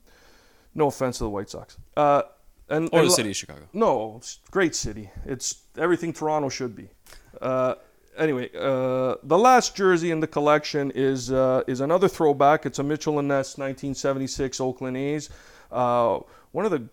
[0.74, 1.78] no offense to the White Sox.
[1.98, 2.22] Uh,
[2.72, 3.68] and, or and the city of Chicago.
[3.74, 5.10] No, it's a great city.
[5.26, 6.90] It's everything Toronto should be.
[7.42, 7.76] Uh,
[8.18, 12.66] anyway, uh, the last jersey in the collection is uh, is another throwback.
[12.66, 15.30] It's a Mitchell and Ness 1976 Oakland A's.
[15.72, 16.20] Uh,
[16.52, 16.88] one of the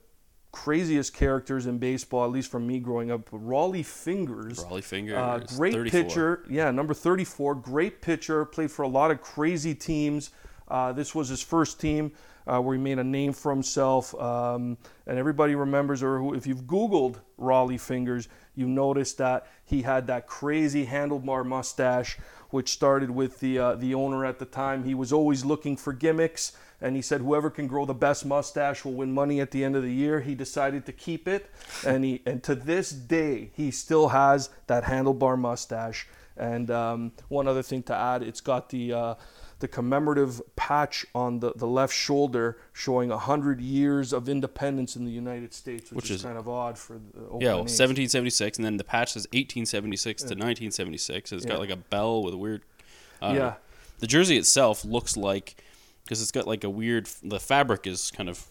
[0.52, 4.64] craziest characters in baseball, at least from me growing up, Rollie Fingers.
[4.64, 5.16] Rollie Fingers.
[5.16, 6.02] Uh, great 34.
[6.02, 6.44] pitcher.
[6.48, 7.54] Yeah, number 34.
[7.56, 8.44] Great pitcher.
[8.44, 10.30] Played for a lot of crazy teams.
[10.68, 12.12] Uh, this was his first team
[12.48, 14.14] uh, where he made a name for himself.
[14.20, 20.06] Um, and everybody remembers, or if you've Googled Rollie Fingers, you notice that he had
[20.06, 22.18] that crazy handlebar mustache,
[22.50, 24.84] which started with the, uh, the owner at the time.
[24.84, 26.56] He was always looking for gimmicks.
[26.80, 29.74] And he said, whoever can grow the best mustache will win money at the end
[29.74, 30.20] of the year.
[30.20, 31.50] He decided to keep it,
[31.84, 36.06] and he and to this day he still has that handlebar mustache.
[36.37, 39.14] And um, one other thing to add, it's got the uh,
[39.61, 45.11] the commemorative patch on the, the left shoulder showing hundred years of independence in the
[45.11, 48.59] United States, which, Which is, is- kind of odd for the Oakland Yeah, well, 1776,
[48.59, 51.33] and then the patch says 1876 to 1976.
[51.33, 51.53] and It's Yeah.
[51.55, 52.62] got like a bell with a weird.
[53.21, 53.55] Don't Yeah.
[53.99, 55.57] The jersey itself looks like
[56.05, 57.07] because it's got like a weird.
[57.23, 58.47] The fabric is kind of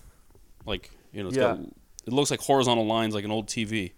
[0.65, 1.30] like you know.
[1.30, 1.56] It's Yeah.
[1.56, 1.60] got,
[2.06, 3.93] it looks like horizontal lines like an old TV.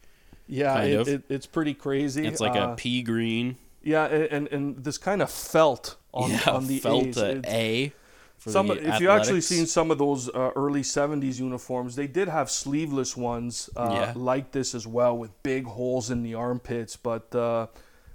[0.48, 1.08] Yeah, kind it, of.
[1.08, 2.26] It, it's pretty crazy.
[2.26, 3.58] It's like Uh, a pea green.
[3.84, 7.18] yeah, and, and this kind of felt on, yeah, on the A's.
[7.18, 7.94] A.
[8.40, 12.50] Some, if you actually seen some of those uh, early '70s uniforms, they did have
[12.50, 14.14] sleeveless ones uh, Yeah.
[14.16, 16.96] like this as well, with big holes in the armpits.
[16.96, 17.68] But uh,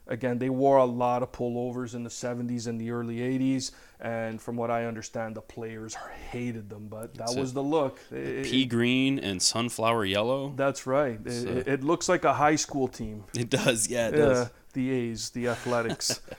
[0.06, 4.40] again, they wore a lot of pullovers in the '70s and the early '80s, and
[4.40, 5.94] from what I understand, the players
[6.30, 6.88] hated them.
[6.88, 7.54] But that That's was it.
[7.56, 8.00] the look.
[8.10, 10.54] It- pea green and sunflower yellow.
[10.56, 11.20] that's right.
[11.22, 13.24] It, So- it- looks like a high school team.
[13.36, 14.50] It does, yeah, it does.
[14.72, 16.18] the A's, the Athletics.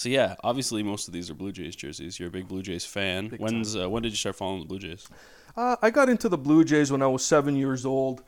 [0.00, 2.18] So yeah, obviously most of these are Blue Jays jerseys.
[2.18, 3.28] You're a big Blue Jays fan.
[3.28, 5.06] Big When's uh, when did you start following the Blue Jays?
[5.54, 8.22] Uh, I got into the Blue Jays when I was seven years old.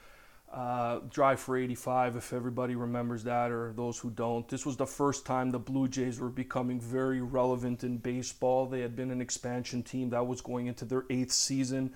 [0.53, 4.47] Uh, Drive for 85, if everybody remembers that, or those who don't.
[4.49, 8.67] This was the first time the Blue Jays were becoming very relevant in baseball.
[8.67, 11.95] They had been an expansion team that was going into their eighth season.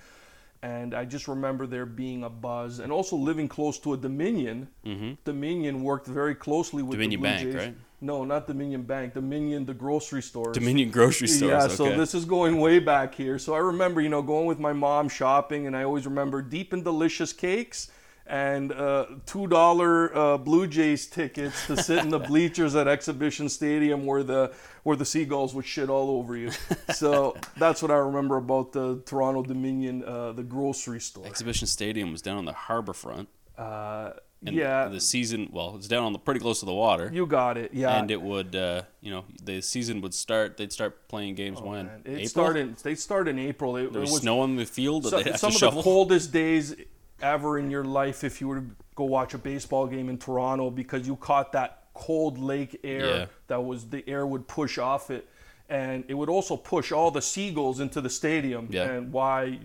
[0.63, 2.79] And I just remember there being a buzz.
[2.79, 4.67] And also living close to a Dominion.
[4.85, 5.13] Mm-hmm.
[5.23, 7.55] Dominion worked very closely with Dominion Bank, Jays.
[7.55, 7.75] right?
[7.99, 9.13] No, not Dominion Bank.
[9.13, 10.51] Dominion, the grocery store.
[10.53, 11.51] Dominion grocery stores.
[11.51, 11.75] Yeah, okay.
[11.75, 13.39] so this is going way back here.
[13.39, 16.73] So I remember, you know, going with my mom shopping, and I always remember deep
[16.73, 17.89] and delicious cakes
[18.29, 23.49] and uh, two dollar uh, Blue Jays tickets to sit in the bleachers at Exhibition
[23.49, 26.51] Stadium where the where the seagulls would shit all over you.
[26.93, 31.25] So that's what I remember about the Toronto Dominion, uh, the grocery store.
[31.25, 33.27] Exhibition Stadium was down on the harbor front.
[33.57, 34.11] Uh,
[34.45, 37.09] And yeah, The season, well, it's down on the pretty close to the water.
[37.11, 37.73] you got it.
[37.73, 40.57] Yeah, and it would, uh, you know, the season would start.
[40.57, 42.27] They'd start playing games when Oh, It April.
[42.27, 42.75] started.
[42.77, 43.75] They start in April.
[43.77, 45.81] It, There was, was snow on the field that so- they had some of shovel.
[45.81, 46.75] the coldest days
[47.21, 50.69] ever in your life if you were to go watch a baseball game in Toronto
[50.69, 53.25] because you caught that cold lake air Yeah.
[53.47, 55.27] that was the air would push off it,
[55.69, 58.67] and it would also push all the seagulls into the stadium.
[58.71, 58.83] Yeah.
[58.91, 59.59] And why?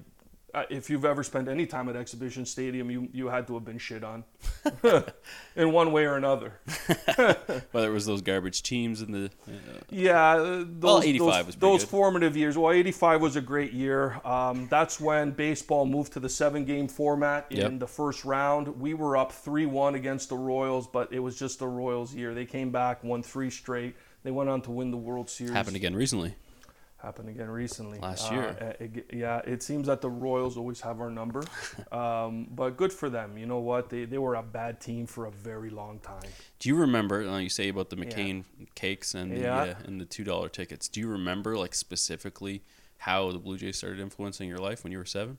[0.54, 3.64] Uh, If you've ever spent any time at Exhibition Stadium, you you had to have
[3.64, 4.24] been shit on,
[5.56, 6.60] in one way or another.
[7.72, 9.50] Whether it was those garbage teams in the, uh,
[9.90, 11.90] Yeah, uh, those, 85 those, was pretty those good.
[11.90, 12.56] formative years.
[12.58, 14.20] Well, 85 was a great year.
[14.24, 17.78] Um, that's when baseball moved to the seven game format in Yep.
[17.80, 18.68] the first round.
[18.80, 22.34] We were up 3 1 against the Royals, but it was just the Royals' year.
[22.34, 23.94] They came back, won three straight.
[24.24, 25.52] They went on to win the World Series.
[25.52, 26.34] happened again recently.
[27.02, 27.98] Happened again recently.
[27.98, 28.56] Last Uh, year.
[28.60, 31.42] uh, it- yeah, it seems that the Royals always have our number.
[31.92, 33.36] um, but good for them.
[33.36, 33.90] You know what?
[33.90, 36.30] They, they were a bad team for a very long time.
[36.60, 37.26] Do you remember?
[37.28, 38.44] Uh, you say about the McCain
[38.76, 39.62] cakes and the Yeah.
[39.62, 40.88] uh, and the two dollar tickets.
[40.88, 42.62] Do you remember like specifically
[42.98, 45.38] how the Blue Jays started influencing your life when you were seven?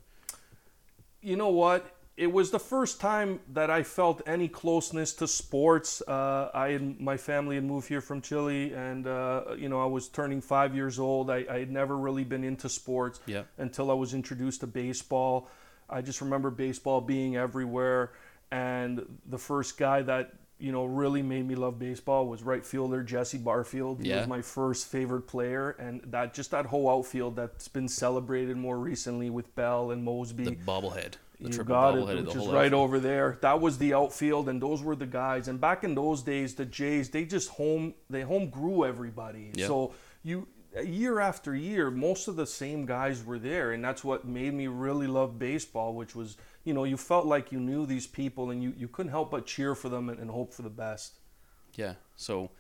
[1.22, 1.96] you know what?
[2.16, 6.02] It was the first time that I felt any closeness to sports.
[6.08, 9.88] Uh, I had, my family had moved here from Chile, and uh, you know I
[9.88, 11.32] was turning five years old.
[11.32, 13.48] I, I had never really been into sports Yep.
[13.58, 15.50] until I was introduced to baseball.
[15.90, 18.12] I just remember baseball being everywhere,
[18.52, 23.02] and the first guy that you know really made me love baseball was right fielder
[23.02, 24.02] Jesse Barfield.
[24.02, 28.56] He was my first favorite player, and that just that whole outfield that's been celebrated
[28.56, 30.46] more recently with Bell and Moseby.
[30.46, 33.38] The bobblehead, the You got it, which is right over there.
[33.42, 35.48] That was the outfield, and those were the guys.
[35.48, 39.52] And back in those days, the Jays they just home they home grew everybody.
[39.54, 39.68] Yeah.
[39.68, 40.48] So you
[40.84, 44.68] year after year, most of the same guys were there, and that's what made me
[44.68, 45.94] really love baseball.
[45.94, 49.12] Which was you know you felt like you knew these people, and you, you couldn't
[49.12, 51.20] help but cheer for them and, and hope for the best.
[51.76, 51.96] Yeah.
[52.16, 52.52] So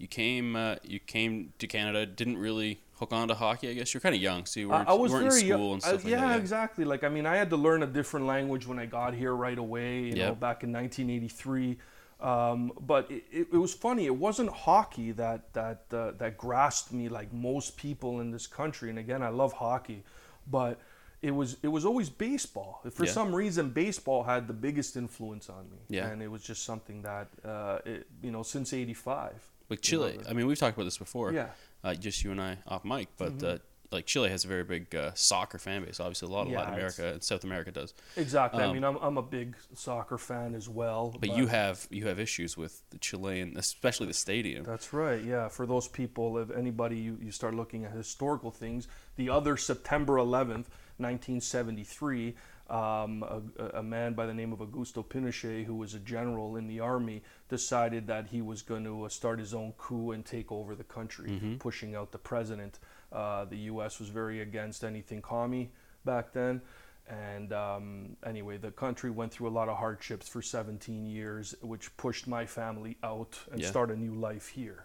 [0.00, 3.68] you came uh, you came to Canada, didn't really hook on to hockey.
[3.70, 5.46] I guess you're kind of young, so you weren't, I, was you weren't very in
[5.48, 5.58] young.
[5.58, 6.38] school and I- stuff like yeah, that.
[6.40, 6.84] exactly.
[6.84, 9.58] Like I mean, I had to learn a different language when I got here right
[9.58, 10.04] away.
[10.04, 11.78] You know, back in 1983.
[12.20, 14.04] Um, but it, it, it was funny.
[14.06, 18.90] It wasn't hockey that that uh, that grasped me like most people in this country.
[18.90, 20.02] And again, I love hockey,
[20.50, 20.78] but
[21.22, 22.82] it was it was always baseball.
[22.90, 23.12] For Yeah.
[23.12, 25.78] some reason, baseball had the biggest influence on me.
[25.88, 26.08] Yeah.
[26.08, 29.49] and it was just something that uh, it, you know since '85.
[29.70, 30.18] Like Chile.
[30.28, 31.32] I mean, we've talked about this before.
[31.32, 31.46] Yeah.
[31.82, 33.58] Uh, just you and I off mic, but uh,
[33.90, 35.98] like Chile has a very big uh, soccer fan base.
[35.98, 37.94] Obviously, a lot of Yeah, Latin America and South America does.
[38.16, 38.62] Exactly.
[38.62, 41.16] I Um, mean, I'm, I'm a big soccer fan as well.
[41.18, 44.64] But you have you have issues with the Chilean, especially the stadium.
[44.64, 45.22] That's right.
[45.24, 45.48] Yeah.
[45.48, 50.16] For those people, if anybody you, you start looking at historical things, the other September
[50.16, 50.66] 11th,
[50.98, 52.34] 1973,
[52.70, 53.22] um,
[53.58, 56.80] a, a man by the name of Augusto Pinochet, who was a general in the
[56.80, 60.74] army, decided that he was going to uh, start his own coup and take over
[60.76, 62.78] the country, pushing out the president.
[63.12, 63.98] Uh, the U.S.
[63.98, 65.72] was very against anything commie
[66.04, 66.62] back then.
[67.08, 71.96] And um, anyway, the country went through a lot of hardships for 17 years, which
[71.96, 73.66] pushed my family out and Yeah.
[73.68, 74.84] start a new life here.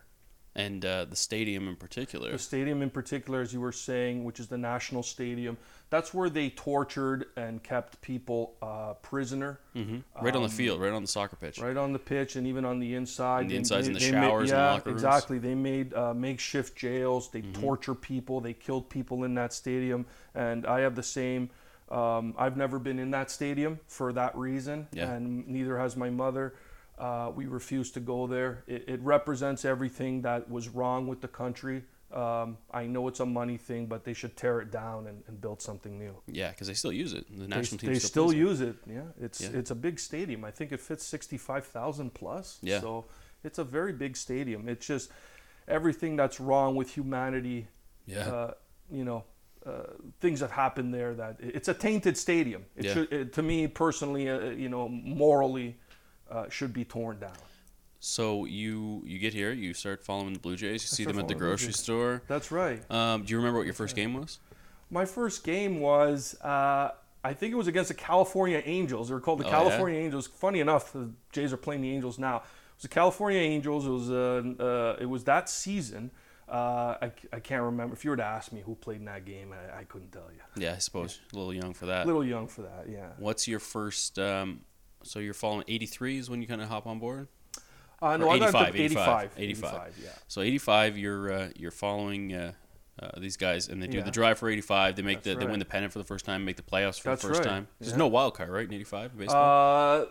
[0.56, 2.32] And uh, the stadium in particular.
[2.32, 5.58] The stadium, in particular, as you were saying, which is the National Stadium,
[5.90, 9.60] that's where they tortured and kept people uh, prisoner.
[9.74, 11.60] hmm Right on the field, right on the soccer pitch.
[11.60, 13.42] Right on the pitch and even on the inside.
[13.42, 15.02] And the insides and the they ma- showers and yeah, locker rooms.
[15.04, 15.38] exactly.
[15.40, 17.30] They made uh, makeshift jails.
[17.30, 17.62] They Mm-hmm.
[17.62, 18.40] torture people.
[18.42, 20.06] They killed people in that stadium.
[20.34, 21.50] And I have the same.
[21.92, 25.12] Um, I've never been in that stadium for that reason, Yeah.
[25.12, 26.56] and neither has my mother.
[26.98, 28.64] Uh, we refuse to go there.
[28.68, 31.84] It, it represents everything that was wrong with the country.
[32.14, 35.42] Um, I know it's a money thing, but they should tear it down and, and
[35.42, 36.16] build something new.
[36.28, 37.26] Yeah, because they still use it.
[37.30, 38.38] The They, national team they still, still plays it.
[38.40, 38.76] use it.
[38.88, 39.50] Yeah, it's Yeah.
[39.60, 40.46] it's a big stadium.
[40.46, 42.60] I think it fits sixty five thousand plus.
[42.62, 42.80] Yeah.
[42.80, 43.06] So
[43.44, 44.70] it's a very big stadium.
[44.70, 45.12] It's just
[45.68, 47.68] everything that's wrong with humanity.
[48.06, 48.20] Yeah.
[48.30, 48.54] Uh,
[48.90, 49.26] you know,
[49.66, 49.88] uh,
[50.22, 52.66] things have happened there that it's a tainted stadium.
[52.78, 52.94] It Yeah.
[52.94, 55.76] should, it, to me personally, uh, you know, morally,
[56.30, 57.34] uh, should be torn down.
[58.00, 60.84] So you you get here, you start following the Blue Jays.
[60.84, 62.22] You see them at the following the grocery store.
[62.28, 62.84] That's right.
[62.92, 64.40] Um, do you remember what your first game was?
[64.92, 66.92] My first game was, uh,
[67.24, 69.08] I think it was against the California Angels.
[69.08, 70.28] They were called the Oh, California Angels.
[70.28, 72.38] Funny enough, the Jays are playing the Angels now.
[72.38, 72.44] It
[72.76, 73.88] was the California Angels.
[73.88, 76.12] It was, uh, uh, it was that season.
[76.48, 77.96] Uh, I, I can't remember.
[77.96, 80.30] If you were to ask me who played in that game, I, I couldn't tell
[80.32, 80.64] you.
[80.64, 82.04] Yeah, I suppose a little young for that.
[82.04, 83.08] A little young for that, yeah.
[83.18, 84.62] What's your first um,
[85.06, 87.28] so you're following 83 is when you kind of hop on board.
[88.02, 89.38] Uh, no, Or I got 85, 85, 85.
[89.38, 90.10] 85, yeah.
[90.28, 92.52] So 85, you're uh, you're following uh,
[93.02, 94.04] uh, these guys, and they do Yeah.
[94.04, 94.96] the drive for 85.
[94.98, 97.00] They make That's the they win the pennant for the first time, make the playoffs
[97.00, 97.48] for That's the first right.
[97.50, 97.68] time.
[97.80, 97.98] There's Yeah.
[97.98, 98.68] no wild card, right?
[98.68, 100.06] In 85 in baseball, Uh,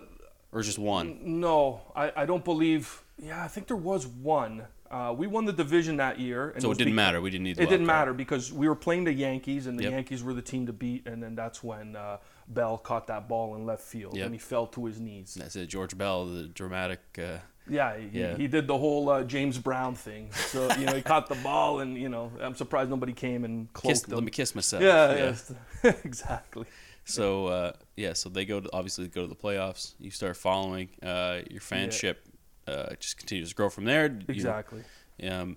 [0.53, 1.41] or just one.
[1.41, 3.03] no, I, I don't believe.
[3.19, 4.65] Yeah, I think there was one.
[4.91, 6.51] Uh, we won the division that year.
[6.51, 7.21] And So it was didn't matter.
[7.21, 7.53] We didn't need.
[7.59, 7.87] It didn't card.
[7.87, 9.93] matter because we were playing the Yankees, and the Yep.
[9.93, 11.07] Yankees were the team to beat.
[11.07, 14.25] And then that's when uh, Bell caught that ball in left field, Yep.
[14.27, 15.35] and he fell to his knees.
[15.35, 15.67] That's it.
[15.67, 17.01] George Bell, the dramatic.
[17.19, 18.37] Uh, Yeah, he, Yeah.
[18.37, 20.31] he did the whole uh, James Brown thing.
[20.53, 23.73] So you know, he caught the ball, and you know, I'm surprised nobody came and
[23.73, 24.15] cloaked kiss, him.
[24.15, 24.83] let me kiss myself.
[24.83, 25.53] yeah, yes,
[26.05, 26.67] exactly.
[27.07, 29.95] So uh, yeah, so they go to obviously go to the playoffs.
[29.99, 30.89] You start following.
[31.03, 32.17] Uh, your fanship
[32.67, 34.07] uh, just continues to grow from there.
[34.07, 34.83] You- Exactly.
[35.29, 35.57] um,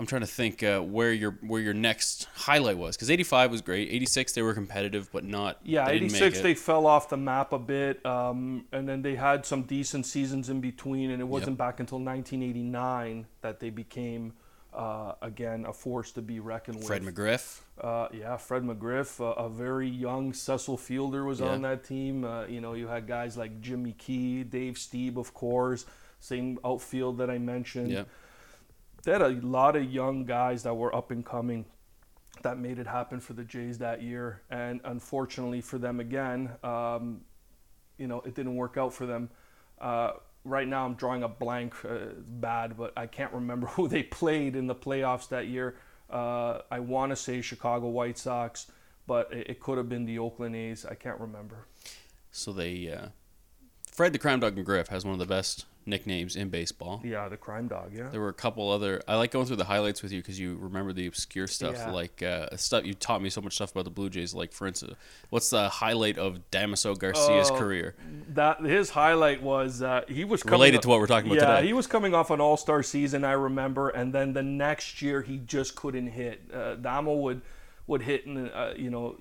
[0.00, 3.60] I'm trying to think uh, where your where your next highlight was because 85 was
[3.60, 3.90] great.
[3.90, 5.58] 86 they were competitive, but not.
[5.62, 6.42] Yeah, they didn't make 86 it.
[6.42, 10.48] they fell off the map a bit, um, and then they had some decent seasons
[10.48, 14.32] in between, and it wasn't back until 1989 that they became
[14.72, 16.86] uh, again a force to be reckoned with.
[16.86, 17.60] Fred McGriff.
[17.78, 22.24] Uh, yeah, Fred McGriff, a very young Cecil Fielder was on that team.
[22.24, 25.84] Uh, you know, you had guys like Jimmy Key, Dave Stieb, of course,
[26.20, 27.90] same outfield that I mentioned.
[27.90, 28.04] Yeah.
[29.02, 31.64] They had a lot of young guys that were up and coming
[32.42, 34.42] that made it happen for the Jays that year.
[34.50, 37.22] And unfortunately for them again, um,
[37.98, 39.30] you know, it didn't work out for them.
[39.80, 40.12] Uh,
[40.44, 41.74] right now, I'm drawing a blank.
[41.84, 45.76] Uh, bad, but I can't remember who they played in the playoffs that year.
[46.08, 48.66] Uh, I want to say Chicago White Sox,
[49.06, 50.84] but it, it could have been the Oakland A's.
[50.84, 51.66] I can't remember.
[52.32, 52.92] So they.
[52.92, 53.08] Uh,
[53.92, 57.00] Fred the Crime Dog McGriff has one of the best nicknames in baseball.
[57.04, 57.92] Yeah, the crime dog.
[57.94, 58.08] Yeah.
[58.10, 59.00] There were a couple other.
[59.08, 61.90] I like going through the highlights with you because you remember the obscure stuff, Yeah.
[61.90, 64.34] like uh, stuff you taught me so much stuff about the Blue Jays.
[64.34, 64.94] Like for instance,
[65.30, 67.94] what's the highlight of Damaso Garcia's Oh, career?
[68.34, 71.40] That his highlight was uh, he was coming Related up- to what we're talking about
[71.42, 71.66] yeah, today.
[71.66, 75.22] he was coming off an All Star season, I remember, and then the next year
[75.22, 76.42] he just couldn't hit.
[76.52, 77.40] Uh, Damo would
[77.86, 79.16] would hit in, uh, you know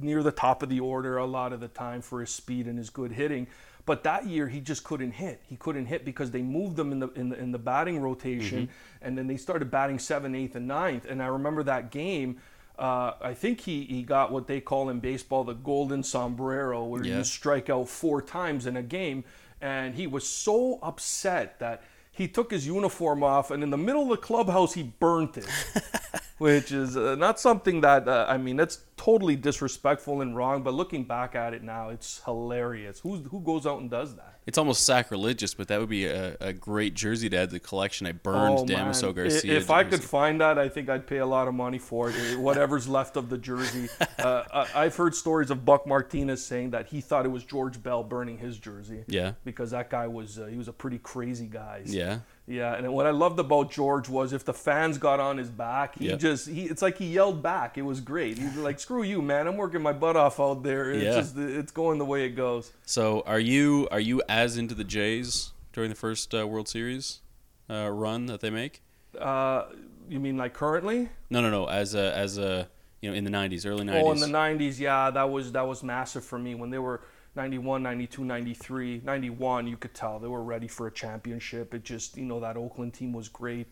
[0.00, 2.78] near the top of the order a lot of the time for his speed and
[2.78, 3.46] his good hitting.
[3.86, 5.40] But that year he just couldn't hit.
[5.48, 8.68] He couldn't hit because they moved him in the in the, in the batting rotation,
[9.00, 11.06] and then they started batting seventh, eighth, and ninth.
[11.08, 12.38] And I remember that game.
[12.78, 17.02] Uh, I think he, he got what they call in baseball the golden sombrero, where
[17.04, 17.18] Yeah.
[17.18, 19.24] you strike out four times in a game.
[19.62, 24.02] And he was so upset that he took his uniform off, and in the middle
[24.02, 25.46] of the clubhouse, he burnt it.
[26.38, 30.74] Which is uh, not something that, uh, I mean, that's totally disrespectful and wrong, but
[30.74, 33.00] looking back at it now, it's hilarious.
[33.00, 34.34] Who's, who goes out and does that?
[34.46, 37.58] It's almost sacrilegious, but that would be a, a great jersey to add to the
[37.60, 38.06] collection.
[38.06, 39.56] I burned Oh, Damaso Garcia.
[39.56, 42.16] If I could find that, I think I'd pay a lot of money for it.
[42.16, 43.88] eh, Whatever's left of the jersey.
[44.18, 44.42] Uh,
[44.74, 48.02] I- I've heard stories of Buck Martinez saying that he thought it was George Bell
[48.02, 49.04] burning his jersey.
[49.06, 49.32] Yeah.
[49.44, 51.82] Because that guy was uh, he was a pretty crazy guy.
[51.84, 52.20] Yeah.
[52.48, 55.98] Yeah, and what I loved about George was if the fans got on his back,
[55.98, 56.18] he Yep.
[56.20, 57.76] just he it's like he yelled back.
[57.76, 58.38] It was great.
[58.38, 59.48] He's like, "Screw you, man!
[59.48, 60.92] I'm working my butt off out there.
[60.92, 61.12] It's Yeah.
[61.14, 64.84] just it's going the way it goes." So are you are you as into the
[64.84, 67.20] Jays during the first uh, World Series
[67.68, 68.80] uh, run that they make?
[69.18, 69.64] Uh,
[70.08, 71.08] you mean like currently?
[71.30, 71.66] No, no, no.
[71.66, 72.68] As a as a
[73.06, 74.02] you know in the '90s, early '90s.
[74.02, 77.02] Oh, in the 90s, yeah, that was that was massive for me when they were
[77.36, 81.74] 91, 92, 93, 91, you could tell they were ready for a championship.
[81.74, 83.68] It just, you know, that Oakland team was great,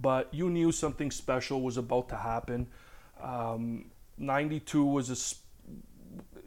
[0.00, 2.68] but you knew something special was about to happen.
[3.20, 3.86] Um,
[4.18, 5.16] 92 was a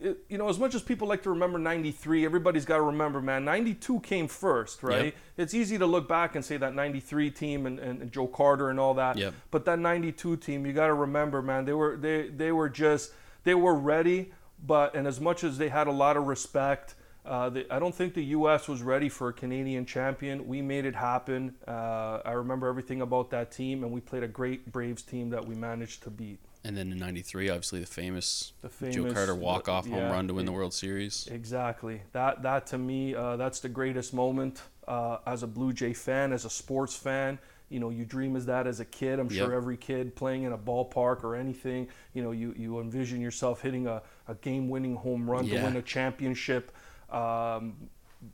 [0.01, 3.21] it, you know, as much as people like to remember 93, everybody's got to remember,
[3.21, 5.05] man, 92 came first, right?
[5.05, 5.15] Yep.
[5.37, 8.79] It's easy to look back and say that 93 team and, and, Joe Carter and
[8.79, 9.17] all that.
[9.17, 9.33] Yep.
[9.51, 13.11] But that 92 team, you got to remember, man, they were they they were just
[13.43, 14.31] they were ready,
[14.65, 17.93] but and as much as they had a lot of respect, uh, the, I don't
[17.93, 18.67] think the U.S.
[18.67, 20.47] was ready for a Canadian champion.
[20.47, 21.55] We made it happen.
[21.67, 25.45] Uh, I remember everything about that team, and we played a great Braves team that
[25.45, 26.39] we managed to beat.
[26.63, 30.33] And then in '93, obviously the famous, The Joe Carter walk-off yeah, home run to
[30.33, 31.27] win the World Series.
[31.31, 32.01] Exactly.
[32.11, 36.33] That that to me, uh, that's the greatest moment uh, as a Blue Jay fan,
[36.33, 37.39] as a sports fan.
[37.69, 39.19] You know, you dream as that as a kid.
[39.19, 43.21] I'm sure every kid playing in a ballpark or anything, you know, you, you envision
[43.21, 45.59] yourself hitting a, a game-winning home run Yeah.
[45.59, 46.71] to win a championship.
[47.11, 47.75] Um,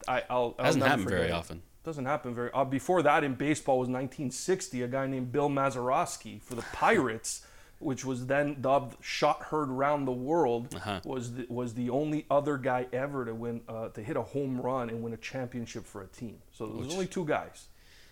[0.07, 1.31] I, I'll, I'll never happened very it.
[1.31, 1.61] often.
[1.83, 2.49] Doesn't happen very.
[2.53, 4.81] Uh, before that, in baseball, was 1960.
[4.83, 7.45] A guy named Bill Mazeroski for the Pirates,
[7.79, 11.01] which was then dubbed "Shot Heard Round the World," Uh-huh.
[11.03, 14.59] was the, was the only other guy ever to win uh, to hit a home
[14.61, 16.37] run and win a championship for a team.
[16.51, 17.67] So there was only two guys.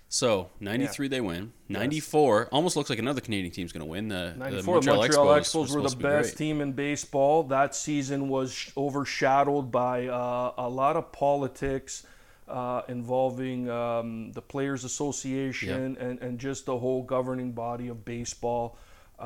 [0.09, 1.53] So '93 they win.
[1.69, 4.09] '94 almost looks like another Canadian team's going to win.
[4.09, 6.37] The, the 94 Montreal, Expos, were the be best great.
[6.37, 7.41] team in baseball.
[7.43, 12.05] That season was overshadowed by uh, a lot of politics
[12.47, 18.77] uh, involving um, the Players Association and, and just the whole governing body of baseball.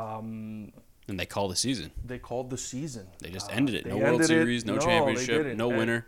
[0.02, 0.72] Um,
[1.10, 1.92] And they called the season.
[2.06, 3.08] they called the season.
[3.20, 3.84] They just Uh, ended it.
[3.86, 4.28] they No World ended it.
[4.28, 6.06] Series, no, championship, no And winner.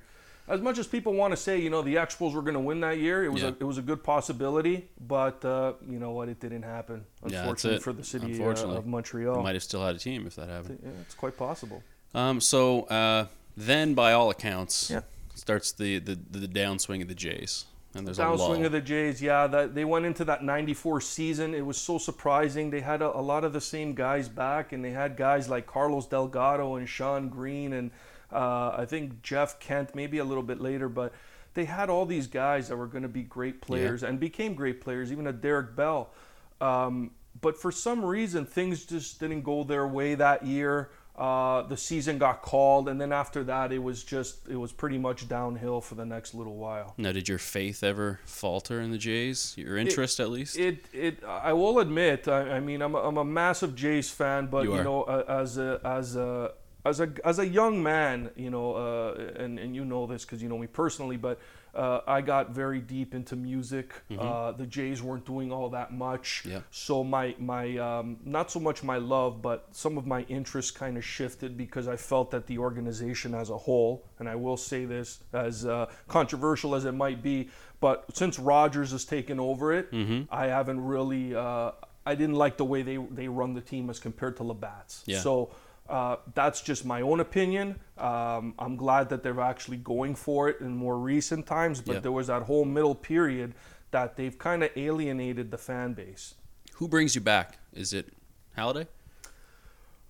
[0.47, 2.79] As much as people want to say, you know, the Expos were going to win
[2.81, 3.49] that year, it was Yeah.
[3.49, 7.05] a it was a good possibility, but uh, you know what, it didn't happen.
[7.27, 7.83] Yeah, Unfortunately it.
[7.83, 10.49] for the city uh, of They Montreal, might have still had a team if that
[10.49, 10.79] happened.
[10.83, 11.83] yeah, it's quite possible.
[12.15, 15.01] Um, so uh, then, by all accounts, Yeah.
[15.35, 17.65] starts the, the, the downswing of the Jays.
[17.95, 18.23] And there's a.
[18.23, 19.47] Downswing of the Jays, yeah.
[19.47, 21.53] That they went into that '94 season.
[21.53, 22.69] It was so surprising.
[22.69, 25.65] They had a, a lot of the same guys back, and they had guys like
[25.65, 27.91] Carlos Delgado and Shawn Green, and
[28.31, 30.87] uh, I think Jeff Kent, maybe a little bit later.
[30.87, 31.13] But
[31.55, 34.81] they had all these guys that were going to be great players and became great
[34.81, 35.11] players.
[35.11, 36.11] Even a Derek Bell.
[36.61, 37.11] Um,
[37.41, 40.89] but for some reason, things just didn't go their way that year.
[41.19, 44.97] Uh, the season got called, and then after that, it was just it was pretty
[44.97, 46.93] much downhill for the next little while.
[46.97, 49.53] Now, did your faith ever falter in the Jays?
[49.57, 50.57] Your interest, at least?
[50.57, 54.47] It it I will admit I, I mean I'm a, I'm a massive Jays fan
[54.47, 56.53] but You you, know uh, as a as a
[56.85, 60.41] as a as a young man you know uh, and and you know this because
[60.41, 61.39] you know me personally but
[61.75, 63.93] uh, I got very deep into music.
[64.17, 66.43] Uh, the Jays weren't doing all that much.
[66.45, 66.61] Yeah.
[66.71, 70.97] so my my um, not so much my love but some of my interests kind
[70.97, 74.85] of shifted because I felt that the organization as a whole and I will say
[74.85, 77.49] this as uh, controversial as it might be
[77.79, 79.89] but since Rogers has taken over it
[80.31, 81.71] I haven't really uh,
[82.05, 85.03] I didn't like the way they they run the team as compared to Labatt's.
[85.05, 85.19] Yeah.
[85.19, 85.51] so
[85.89, 87.79] uh, that's just my own opinion.
[87.97, 91.99] Um, I'm glad that they're actually going for it in more recent times, but Yeah.
[91.99, 93.55] there was that whole middle period
[93.91, 96.35] that they've kind of alienated the fan base.
[96.75, 97.57] Who brings you back?
[97.73, 98.13] Is it
[98.57, 98.87] Halladay?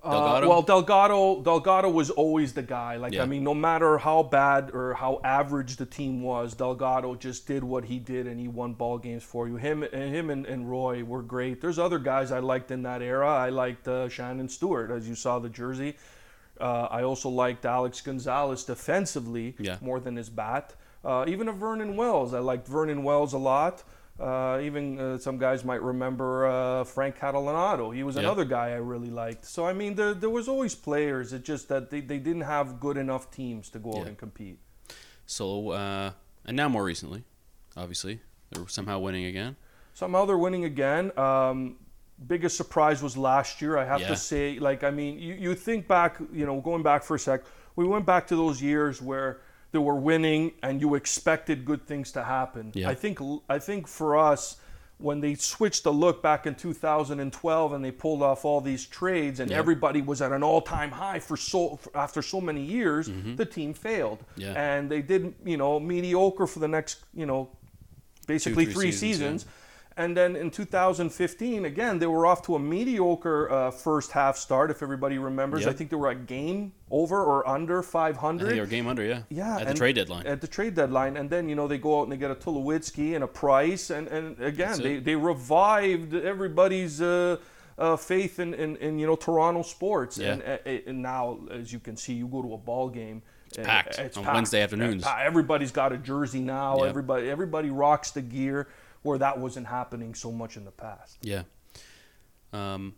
[0.01, 2.95] Uh, well, Delgado Delgado was always the guy.
[2.95, 3.23] Like Yeah.
[3.23, 7.63] I mean, no matter how bad or how average the team was, Delgado just did
[7.65, 9.57] what he did, and he won ball games for you.
[9.57, 11.59] Him and him and, and Roy were great.
[11.59, 13.27] There's other guys I liked in that era.
[13.27, 15.97] I liked uh, Shannon Stewart, as you saw the jersey.
[16.61, 19.77] Uh, I also liked Alex Gonzalez defensively Yeah.
[19.81, 20.75] more than his bat.
[21.03, 23.83] Uh, even a Vernon Wells, I liked Vernon Wells a lot.
[24.19, 27.95] Uh, even uh, some guys might remember uh, Frank Catalanotto.
[27.95, 28.21] He was Yeah.
[28.23, 29.45] another guy I really liked.
[29.45, 31.31] So I mean, there there was always players.
[31.33, 34.01] It's just that they, they didn't have good enough teams to go Yeah.
[34.01, 34.59] out and compete.
[35.25, 36.11] So, uh,
[36.45, 37.23] and now more recently,
[37.77, 38.19] obviously,
[38.51, 39.55] they're somehow winning again.
[39.93, 41.17] Somehow they're winning again.
[41.17, 41.77] Um,
[42.27, 43.77] biggest surprise was last year.
[43.77, 44.07] I have Yeah.
[44.09, 47.19] to say, like I mean, you, you think back, you know, going back for a
[47.19, 47.41] sec,
[47.75, 49.39] we went back to those years where
[49.71, 52.71] they were winning and you expected good things to happen.
[52.73, 52.89] Yeah.
[52.89, 54.57] I think I think for us.
[55.01, 59.39] When they switched the look back in 2012 and they pulled off all these trades
[59.39, 59.57] and Yeah.
[59.57, 64.19] everybody was at an all-time high for so after so many years, the team failed.
[64.19, 64.41] Mm-hmm.
[64.41, 64.61] Yeah.
[64.61, 67.47] And they did, you know, mediocre for the next, you know,
[68.27, 69.45] basically three three, seasons, seasons.
[69.99, 74.71] And then in 2015, again, they were off to a mediocre uh, first half start,
[74.71, 75.65] if everybody remembers.
[75.65, 75.69] Yep.
[75.69, 78.49] I think they were a game over or under 500.
[78.49, 79.23] they were game under, yeah.
[79.27, 80.25] Yeah, At the trade deadline.
[80.25, 82.35] At the trade deadline, and then you know they go out and they get a
[82.35, 87.35] Tulowitzki and a Price, and and again they, they revived everybody's uh,
[87.77, 90.17] uh, faith in, in, in you know Toronto sports.
[90.17, 90.33] Yeah.
[90.33, 93.21] And, uh, and now, as you can see, you go to a ball game.
[93.47, 95.03] It's packed it's on Wednesday afternoons.
[95.05, 96.77] Everybody's got a jersey now.
[96.77, 96.89] Yep.
[96.89, 98.67] Everybody everybody rocks the gear,
[99.03, 101.17] where that wasn't happening so much in the past.
[101.21, 101.43] Yeah.
[102.53, 102.95] Um,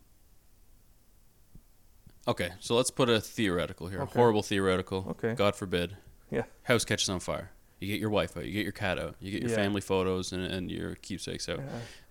[2.28, 4.02] okay, so let's put a theoretical here.
[4.02, 5.08] A horrible theoretical.
[5.12, 5.34] Okay.
[5.36, 5.98] God forbid.
[6.30, 6.44] Yeah.
[6.64, 7.52] House catches on fire.
[7.80, 8.46] You get your wife out.
[8.46, 9.16] You get your cat out.
[9.20, 9.56] You get your Yeah.
[9.58, 11.60] family photos and, and your keepsakes out.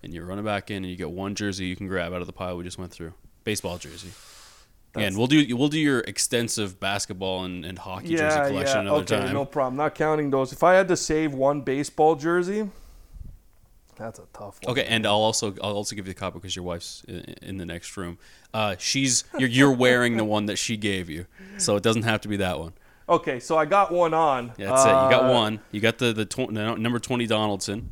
[0.03, 2.19] And you run it back in and you get one jersey you can grab out
[2.21, 3.13] of the pile we just went through.
[3.45, 4.11] Baseball jersey.
[4.95, 9.19] and we'll do we'll do your extensive basketball and, and hockey jersey collection another okay,
[9.19, 9.33] time.
[9.33, 9.77] no problem.
[9.77, 10.51] Not counting those.
[10.51, 12.69] If I had to save one baseball jersey,
[14.01, 14.71] that's a tough one.
[14.73, 17.57] Okay, and I'll also I'll also give you the copy because your wife's in, in
[17.57, 18.17] the next room.
[18.53, 21.25] Uh, she's you're, you're wearing the one that she gave you,
[21.57, 22.73] so it doesn't have to be that one.
[23.09, 24.53] Okay, so I got one on.
[24.57, 24.87] Yeah, that's it.
[24.87, 25.59] You got Uh, one.
[25.71, 27.91] You got the the, tw- the number twenty Donaldson,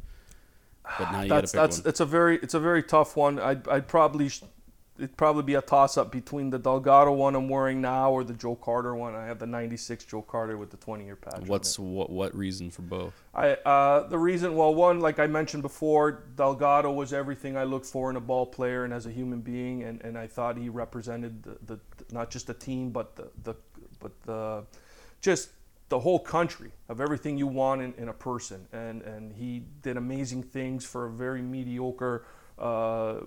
[0.98, 1.90] but now you got to That's pick that's one.
[1.90, 3.40] it's a very it's a very tough one.
[3.40, 4.44] I'd I'd probably sh-
[5.00, 8.34] it'd probably be a toss up between the Delgado one I'm wearing now or the
[8.34, 9.16] Joe Carter one.
[9.16, 11.48] I have the '96 Joe Carter with the 20 year patch.
[11.48, 13.14] What's what what reason for both?
[13.34, 14.56] I uh, the reason?
[14.56, 18.46] Well, one like I mentioned before, Delgado was everything I looked for in a ball
[18.46, 21.80] player and as a human being, and, and I thought he represented the, the
[22.12, 23.56] not just the team but the the
[24.00, 24.64] but the
[25.22, 25.50] just
[25.90, 28.68] the whole country of everything you want in, in a person.
[28.72, 32.26] And, and he did amazing things for a very mediocre
[32.60, 33.22] uh,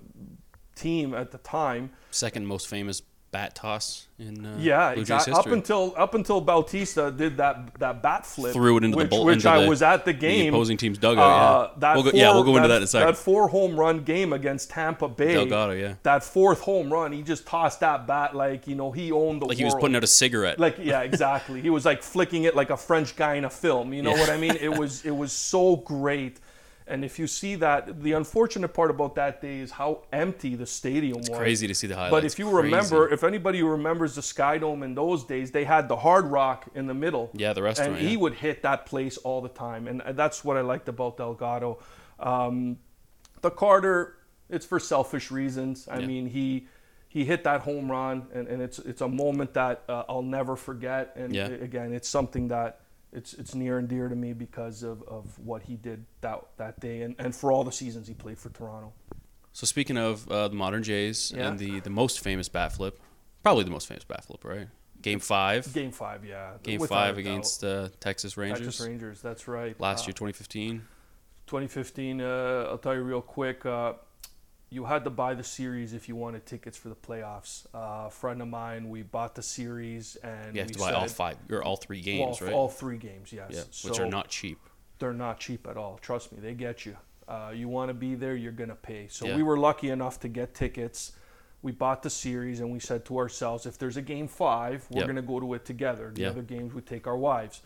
[0.82, 1.90] team at the time.
[2.10, 7.38] Second most famous bat toss in uh, Yeah, Jays up until up until Bautista did
[7.38, 10.12] that that bat flip, Threw it into the which, which I the- was at the
[10.12, 10.40] game.
[10.40, 11.18] the opposing team's dugout.
[11.24, 13.06] Uh, yeah, that we'll go, four, yeah, we'll go into that in a second.
[13.06, 15.32] That four home run game against Tampa Bay.
[15.32, 15.94] Delgado, yeah.
[16.02, 19.46] That fourth home run, he just tossed that bat like you know he owned the
[19.46, 20.58] like he was putting out a cigarette.
[20.60, 21.62] Like yeah, exactly.
[21.62, 23.94] he was like flicking it like a French guy in a film.
[23.94, 24.20] You know Yeah.
[24.20, 24.56] what I mean?
[24.60, 26.38] It was it was so great.
[26.92, 30.66] And if you see that, the unfortunate part about that day is how empty the
[30.66, 31.38] stadium was.
[31.38, 32.10] Crazy to see the highlights.
[32.10, 32.64] But if you Crazy.
[32.64, 36.68] remember, if anybody remembers the Sky Dome in those days, they had the Hard Rock
[36.74, 37.30] in the middle.
[37.32, 38.18] Yeah, the restaurant, And he yeah.
[38.18, 41.78] would hit that place all the time, and that's what I liked about Delgado.
[42.20, 42.78] Um,
[43.40, 44.18] the Carter,
[44.50, 45.88] it's for selfish reasons.
[45.88, 46.06] I Yeah.
[46.06, 46.66] mean, he
[47.08, 50.56] he hit that home run, and, and it's it's a moment that uh, I'll never
[50.56, 51.14] forget.
[51.16, 51.46] And Yeah.
[51.48, 52.80] again, it's something that
[53.12, 56.80] it's it's near and dear to me because of, of what he did that that
[56.80, 58.92] day, and, and for all the seasons he played for Toronto.
[59.52, 61.48] So speaking of uh, the modern Jays Yeah.
[61.48, 62.98] and the, the most famous bat flip,
[63.42, 64.66] probably the most famous bat flip, right?
[65.02, 66.52] Game five, Game five, yeah.
[66.62, 68.66] game without five against uh, Texas Rangers.
[68.66, 69.20] Texas Rangers.
[69.20, 69.78] That's right.
[69.80, 70.82] Last Uh, year, 2015.
[71.48, 72.20] 2015.
[72.20, 73.66] Uh, I'll tell you real quick.
[74.72, 77.66] You had to buy the series if you wanted tickets for the playoffs.
[77.74, 80.92] Uh, a friend of mine, we bought the series and You have we to buy
[80.92, 82.54] all five or all three well, games, right?
[82.54, 83.50] All three games, yes.
[83.50, 83.60] yeah,
[83.90, 84.58] which So are not cheap.
[84.98, 85.98] They're not cheap at all.
[86.00, 86.96] Trust me, they get you.
[87.28, 89.08] Uh, you want to be there, you're gonna pay.
[89.08, 89.36] So Yeah.
[89.36, 91.12] we were lucky enough to get tickets.
[91.60, 95.00] We bought the series and we said to ourselves, if there's a game five, we're
[95.00, 95.06] Yep.
[95.08, 96.10] gonna go to it together.
[96.14, 96.30] The Yeah.
[96.30, 97.60] other games we take our wives.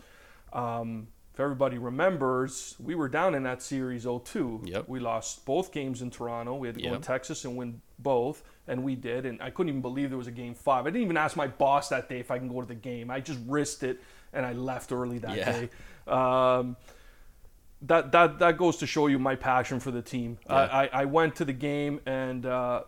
[0.51, 1.07] Um,
[1.37, 4.67] if everybody remembers, we were down in that series 0-2.
[4.67, 4.85] Yep.
[4.89, 6.55] We lost both games in Toronto.
[6.55, 7.01] We had to go in Yep.
[7.03, 9.27] Texas and win both, and we did.
[9.27, 10.87] And I couldn't even believe there was a game five.
[10.87, 13.11] I didn't even ask my boss that day if I can go to the game.
[13.11, 14.01] I just risked it,
[14.33, 15.51] and I left early that Yeah.
[15.51, 15.69] day.
[16.11, 16.75] Um,
[17.83, 20.39] that that that goes to show you my passion for the team.
[20.47, 20.55] Yeah.
[20.55, 22.81] I, I I went to the game and uh,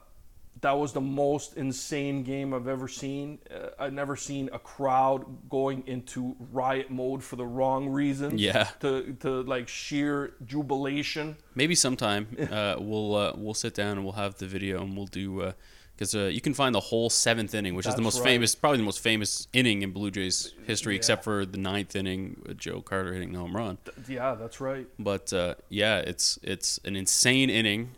[0.61, 3.39] that was the most insane game I've ever seen.
[3.49, 8.41] Uh, I've never seen a crowd going into riot mode for the wrong reasons.
[8.41, 8.69] Yeah.
[8.81, 11.37] To to like sheer jubilation.
[11.55, 15.05] Maybe sometime uh, we'll uh, we'll sit down and we'll have the video and we'll
[15.05, 15.53] do
[15.99, 18.23] because uh, you can find the whole seventh inning, which is the most right.
[18.23, 22.41] famous, probably the most famous inning in Blue Jays history, except for the ninth inning
[22.45, 23.77] with Joe Carter hitting the home run.
[24.07, 24.87] Yeah, that's right.
[24.97, 27.91] But uh, yeah, it's it's an insane inning.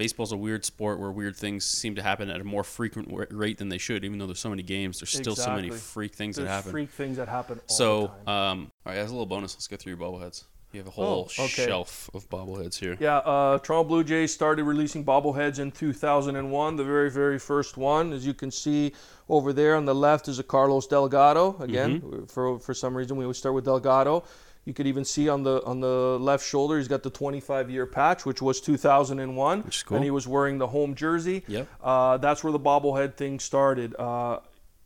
[0.00, 3.58] Baseball's a weird sport where weird things seem to happen at a more frequent rate
[3.58, 4.02] than they should.
[4.02, 6.70] Even though there's so many games, there's still so many freak things There's that happen.
[6.72, 8.28] freak things that happen all the so, time.
[8.28, 10.44] um, all right, as a little bonus, let's go through your bobbleheads.
[10.72, 11.66] You have a whole Oh, okay.
[11.66, 12.96] shelf of bobbleheads here.
[12.98, 16.76] Yeah, uh, Toronto Blue Jays started releasing bobbleheads in 2001.
[16.76, 18.94] The very, very first one, as you can see
[19.28, 21.56] over there on the left, is a Carlos Delgado.
[21.60, 22.24] Again, Mm-hmm.
[22.24, 24.24] for for some reason, we always start with Delgado.
[24.70, 27.86] You could even see on the on the left shoulder, he's got the 25 year
[27.86, 29.96] patch, which was 2001, Which is cool.
[29.96, 31.42] and he was wearing the home jersey.
[31.48, 31.66] Yep.
[31.82, 33.96] Uh, that's where the bobblehead thing started.
[33.98, 34.38] Uh,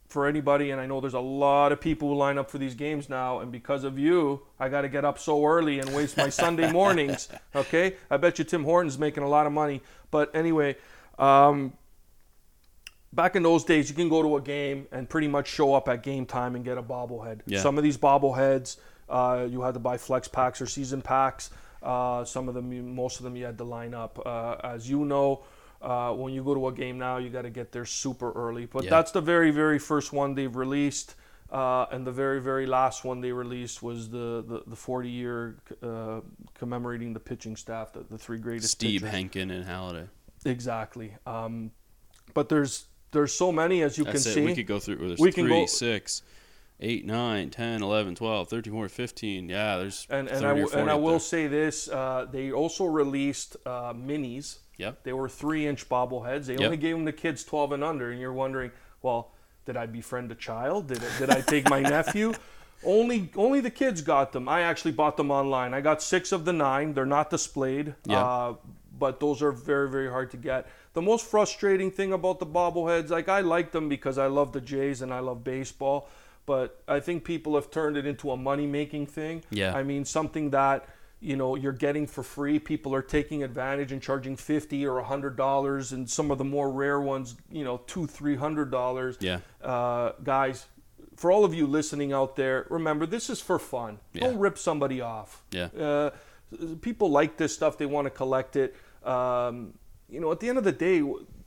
[0.09, 2.75] for anybody, and I know there's a lot of people who line up for these
[2.75, 6.17] games now, and because of you, I got to get up so early and waste
[6.17, 7.29] my Sunday mornings.
[7.55, 9.83] Okay, I bet you Tim Hortons making a lot of money.
[10.11, 10.77] But anyway,
[11.19, 11.75] um,
[13.13, 15.89] back in those days, you can go to a game and pretty much show up
[15.91, 17.41] at game time and get a bobblehead.
[17.45, 17.61] Yeah.
[17.61, 18.79] Some of these bobbleheads,
[19.09, 21.51] uh, you had to buy flex packs or season packs.
[21.83, 24.19] Uh, some of them, most of them, you had to line up.
[24.25, 25.45] Uh, as you know,
[25.83, 28.65] uh, when you go to a game now, you got to get there super early.
[28.67, 28.91] But Yeah.
[28.91, 31.15] that's the very, very first one they've released.
[31.53, 35.57] Uh, and the very, very last one they released was the, the, the 40 year
[35.83, 36.21] uh,
[36.59, 39.15] commemorating the pitching staff, the, the three greatest Steve pitchers.
[39.15, 40.09] Henkin and Halladay.
[40.47, 41.15] Exactly.
[41.27, 41.71] Um,
[42.33, 44.35] but there's there's so many as you That's can it.
[44.35, 44.45] see.
[44.45, 45.17] We could go through.
[45.19, 46.23] We can three, go- six,
[46.81, 49.49] eight, nine, 10, 11, 12, 13, 14, 15.
[49.49, 51.19] Yeah, there's and and 30 I, or w- 40 and I will there.
[51.21, 54.59] say this: uh, they also released uh, minis.
[54.79, 55.05] Yep.
[55.05, 56.47] They were three inch bobbleheads.
[56.47, 56.63] They Yep.
[56.63, 58.73] only gave them to kids 12 and under, and you're wondering,
[59.03, 59.31] well,
[59.67, 60.89] did I befriend a child?
[60.89, 62.33] Did I, did I take my nephew?
[62.87, 64.47] Only only the kids got them.
[64.47, 65.73] I actually bought them online.
[65.73, 66.93] I got six of the nine.
[66.93, 68.23] They're not displayed, Yeah.
[68.23, 68.55] uh,
[68.99, 70.67] but those are very very hard to get.
[70.93, 74.61] The most frustrating thing about the bobbleheads, like I like them because I love the
[74.61, 76.11] Jays and I love baseball,
[76.47, 79.43] but I think people have turned it into a money making thing.
[79.51, 79.75] Yeah.
[79.75, 80.87] I mean something that
[81.21, 82.59] you know you're getting for free.
[82.59, 86.71] People are taking advantage and charging fifty or hundred dollars, and some of the more
[86.71, 89.17] rare ones, you know, two three hundred dollars.
[89.21, 89.39] Yeah.
[89.63, 90.67] Uh, guys,
[91.17, 93.99] for all of you listening out there, remember this is for fun.
[94.13, 94.25] Yeah.
[94.25, 95.43] Don't rip somebody off.
[95.51, 95.67] Yeah.
[95.67, 96.11] Uh,
[96.83, 97.79] people like this stuff.
[97.79, 98.77] They want to collect it.
[99.03, 99.75] Um,
[100.09, 101.03] you know, at the end of the day,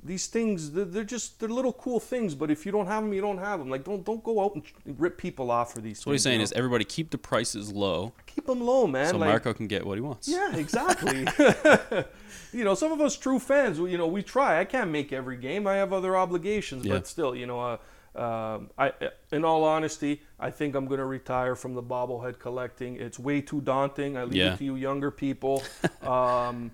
[0.08, 2.34] these things they're, just they're little cool things.
[2.34, 3.70] But if you don't have them, you don't have them.
[3.70, 4.64] Like don't don't go out and
[5.00, 6.00] rip people off for these.
[6.00, 6.44] So what he's things, you saying know?
[6.44, 9.10] is everybody keep the prices low keep them low, man.
[9.10, 10.28] so like, Marco can get what he wants.
[10.28, 11.28] yeah, exactly.
[12.54, 14.60] you know, some of us true fans, you know, we try.
[14.60, 15.66] I can't make every game.
[15.66, 16.94] I have other obligations, Yeah.
[16.94, 17.78] but still, you know, uh,
[18.20, 18.94] um, I,
[19.32, 22.96] in all honesty, I think I'm going to retire from the bobblehead collecting.
[22.98, 24.18] It's way too daunting.
[24.18, 24.54] I leave Yeah.
[24.54, 25.64] it to you younger people.
[26.02, 26.72] um,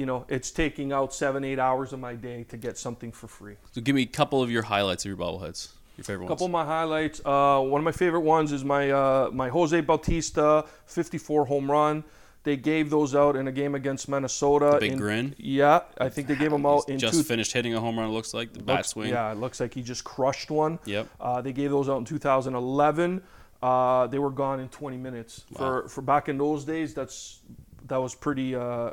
[0.00, 3.28] you know, it's taking out seven, eight hours of my day to get something for
[3.28, 3.56] free.
[3.72, 5.68] So give me a couple of your highlights of your bobbleheads.
[5.98, 7.20] Your favorite A couple of my highlights.
[7.22, 12.02] Uh, one of my favorite ones is my uh, my Jose Bautista 54 home run.
[12.44, 14.78] They gave those out in a game against Minnesota.
[14.80, 15.34] big in- grin?
[15.36, 17.22] Yeah, I think they gave them out in Just two.
[17.22, 18.08] finished hitting a home run.
[18.08, 19.10] It looks like the bat looks- swing.
[19.10, 20.78] Yeah, it looks like he just crushed one.
[20.86, 21.08] Yep.
[21.20, 23.22] Uh, they gave those out in 2011.
[23.62, 25.44] Uh, they were gone in 20 minutes.
[25.54, 27.40] For for back in those days, that's
[27.88, 28.54] that was pretty.
[28.54, 28.92] Uh,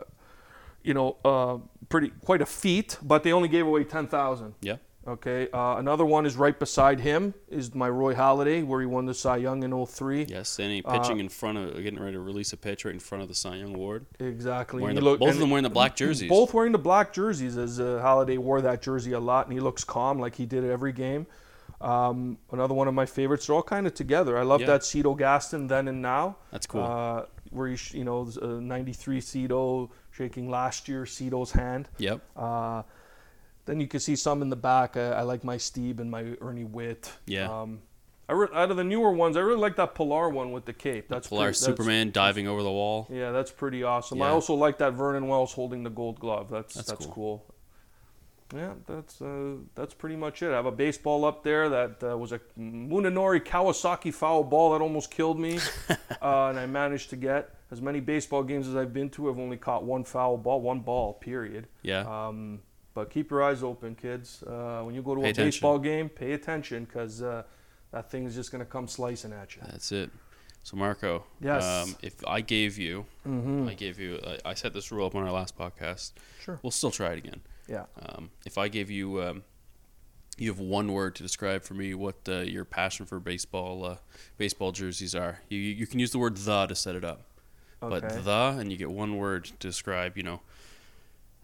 [0.87, 1.57] you know, uh,
[1.89, 2.97] pretty quite a feat.
[3.03, 4.55] But they only gave away 10,000.
[4.61, 4.77] Yeah.
[5.07, 5.47] Okay.
[5.53, 9.13] Uh, another one is right beside him is my Roy Halladay, where he won the
[9.13, 10.23] Cy Young in 03.
[10.27, 10.59] Yes.
[10.59, 12.99] And he Uh, pitching in front of, getting ready to release a pitch right in
[12.99, 14.05] front of the Cy Young Award.
[14.19, 14.81] Exactly.
[14.93, 16.29] The, look- both of them wearing the black jerseys.
[16.29, 19.59] Both wearing the black jerseys, as uh, Halladay wore that jersey a lot, and he
[19.61, 21.25] looks calm like he did at every game.
[21.79, 23.47] Um, another one of my favorites.
[23.47, 24.37] They're all kind of together.
[24.37, 24.67] I love Yeah.
[24.67, 26.37] that Cito Gaston then and now.
[26.51, 26.83] That's cool.
[26.83, 31.87] Uh, where he, you know, uh, 93 Cito shaking last year Cito's hand.
[31.99, 32.21] Yep.
[32.35, 32.81] Uh,
[33.65, 34.97] then you can see some in the back.
[34.97, 37.11] I, I like my Stieb and my Ernie Whitt.
[37.25, 37.61] Yeah.
[37.61, 37.79] Um,
[38.29, 40.73] I re- out of the newer ones, I really like that Pillar one with the
[40.73, 41.07] cape.
[41.07, 43.07] That's Polar pretty- that's- Superman diving over the wall.
[43.09, 44.21] yeah, that's pretty awesome.
[44.21, 46.49] I also like that Vernon Wells holding the gold glove.
[46.49, 47.13] That's That's that's, cool.
[47.13, 47.55] cool.
[48.55, 50.51] Yeah, that's uh, that's pretty much it.
[50.51, 54.81] I have a baseball up there that uh, was a Munenori Kawasaki foul ball that
[54.81, 58.93] almost killed me, uh, and I managed to get as many baseball games as I've
[58.93, 59.29] been to.
[59.29, 61.67] I've only caught one foul ball, one ball, period.
[61.81, 62.05] Yeah.
[62.27, 62.61] Um,
[62.93, 64.41] but keep your eyes open, kids.
[64.43, 65.47] Uh, when you go to Pay a attention.
[65.49, 67.43] baseball game, pay attention because uh,
[67.91, 69.61] that thing is just going to come slicing at you.
[69.65, 70.09] That's it.
[70.63, 71.63] So Marco, Yes.
[71.63, 73.67] um, if I gave you, Mm-hmm.
[73.67, 76.13] I gave you, I, I set this rule up on our last podcast.
[76.41, 76.59] Sure.
[76.63, 77.41] We'll still try it again.
[77.67, 77.85] Yeah.
[78.01, 79.43] Um, if I gave you, um,
[80.37, 83.97] you have one word to describe for me what uh, your passion for baseball, uh,
[84.37, 85.39] baseball jerseys are.
[85.49, 87.21] You you can use the word the to set it up,
[87.81, 87.99] Okay.
[87.99, 90.17] but the and you get one word to describe.
[90.17, 90.41] You know,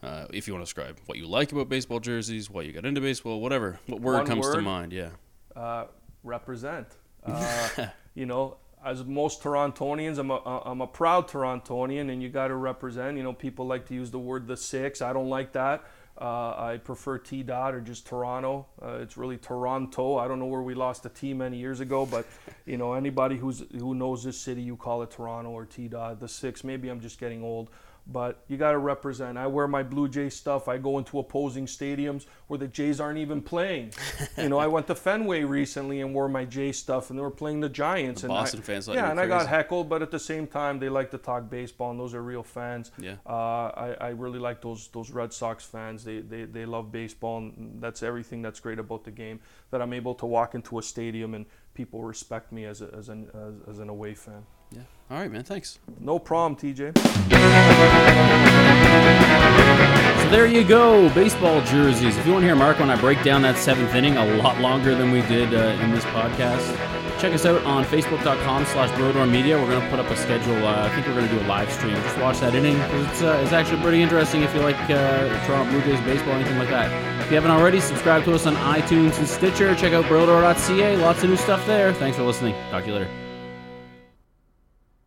[0.01, 2.85] uh, if you want to describe what you like about baseball jerseys, why you got
[2.85, 3.79] into baseball, whatever.
[3.87, 4.93] What word One comes to mind?
[4.93, 5.09] Yeah.
[5.55, 5.85] uh,
[6.23, 6.87] represent.
[7.25, 12.49] Uh, you know, as most Torontonians, I'm a, I'm a proud Torontonian, and you got
[12.49, 13.15] to represent.
[13.15, 15.01] You know, people like to use the word the six.
[15.01, 15.85] I don't like that.
[16.19, 18.67] Uh, I prefer T dot or just Toronto.
[18.81, 20.17] Uh, it's really Toronto.
[20.17, 22.27] I don't know where we lost a T many years ago, but
[22.65, 26.19] you know, anybody who's who knows this city, you call it Toronto or T dot.
[26.19, 26.63] The six.
[26.63, 27.71] Maybe I'm just getting old.
[28.05, 29.37] But you got to represent.
[29.37, 30.67] I wear my Blue Jay stuff.
[30.67, 33.93] I go into opposing stadiums where the Jays aren't even playing.
[34.37, 37.31] you know, I went to Fenway recently and wore my Jay stuff, and they were
[37.31, 38.21] playing the Giants.
[38.21, 40.79] The and Boston I, fans yeah, and I got heckled, but at the same time,
[40.79, 42.91] they like to talk baseball, and those are real fans.
[42.99, 43.15] Yeah.
[43.25, 46.03] Uh, I, I really like those those Red Sox fans.
[46.03, 49.39] They, they they love baseball, and that's everything that's great about the game.
[49.71, 53.09] That I'm able to walk into a stadium and people respect me as a, as
[53.09, 54.43] an as, as an away fan.
[54.73, 54.81] Yeah.
[55.11, 55.43] All right, man.
[55.43, 55.79] Thanks.
[55.99, 56.97] No problem, TJ.
[60.23, 62.17] So there you go, baseball jerseys.
[62.17, 64.59] If you want to hear Marco and I break down that seventh inning a lot
[64.59, 66.65] longer than we did uh, in this podcast,
[67.19, 69.57] check us out on facebook.com slash Brodor Media.
[69.57, 70.65] We're going to put up a schedule.
[70.65, 71.95] Uh, I think we're going to do a live stream.
[71.95, 72.77] Just watch that inning.
[72.77, 76.37] it's, uh, it's actually pretty interesting if you like uh, Toronto Blue Jays baseball, or
[76.37, 76.89] anything like that.
[77.21, 79.75] If you haven't already, subscribe to us on iTunes and Stitcher.
[79.75, 80.97] Check out Brodor.ca.
[80.97, 81.93] Lots of new stuff there.
[81.93, 82.55] Thanks for listening.
[82.71, 83.22] Talk to you later.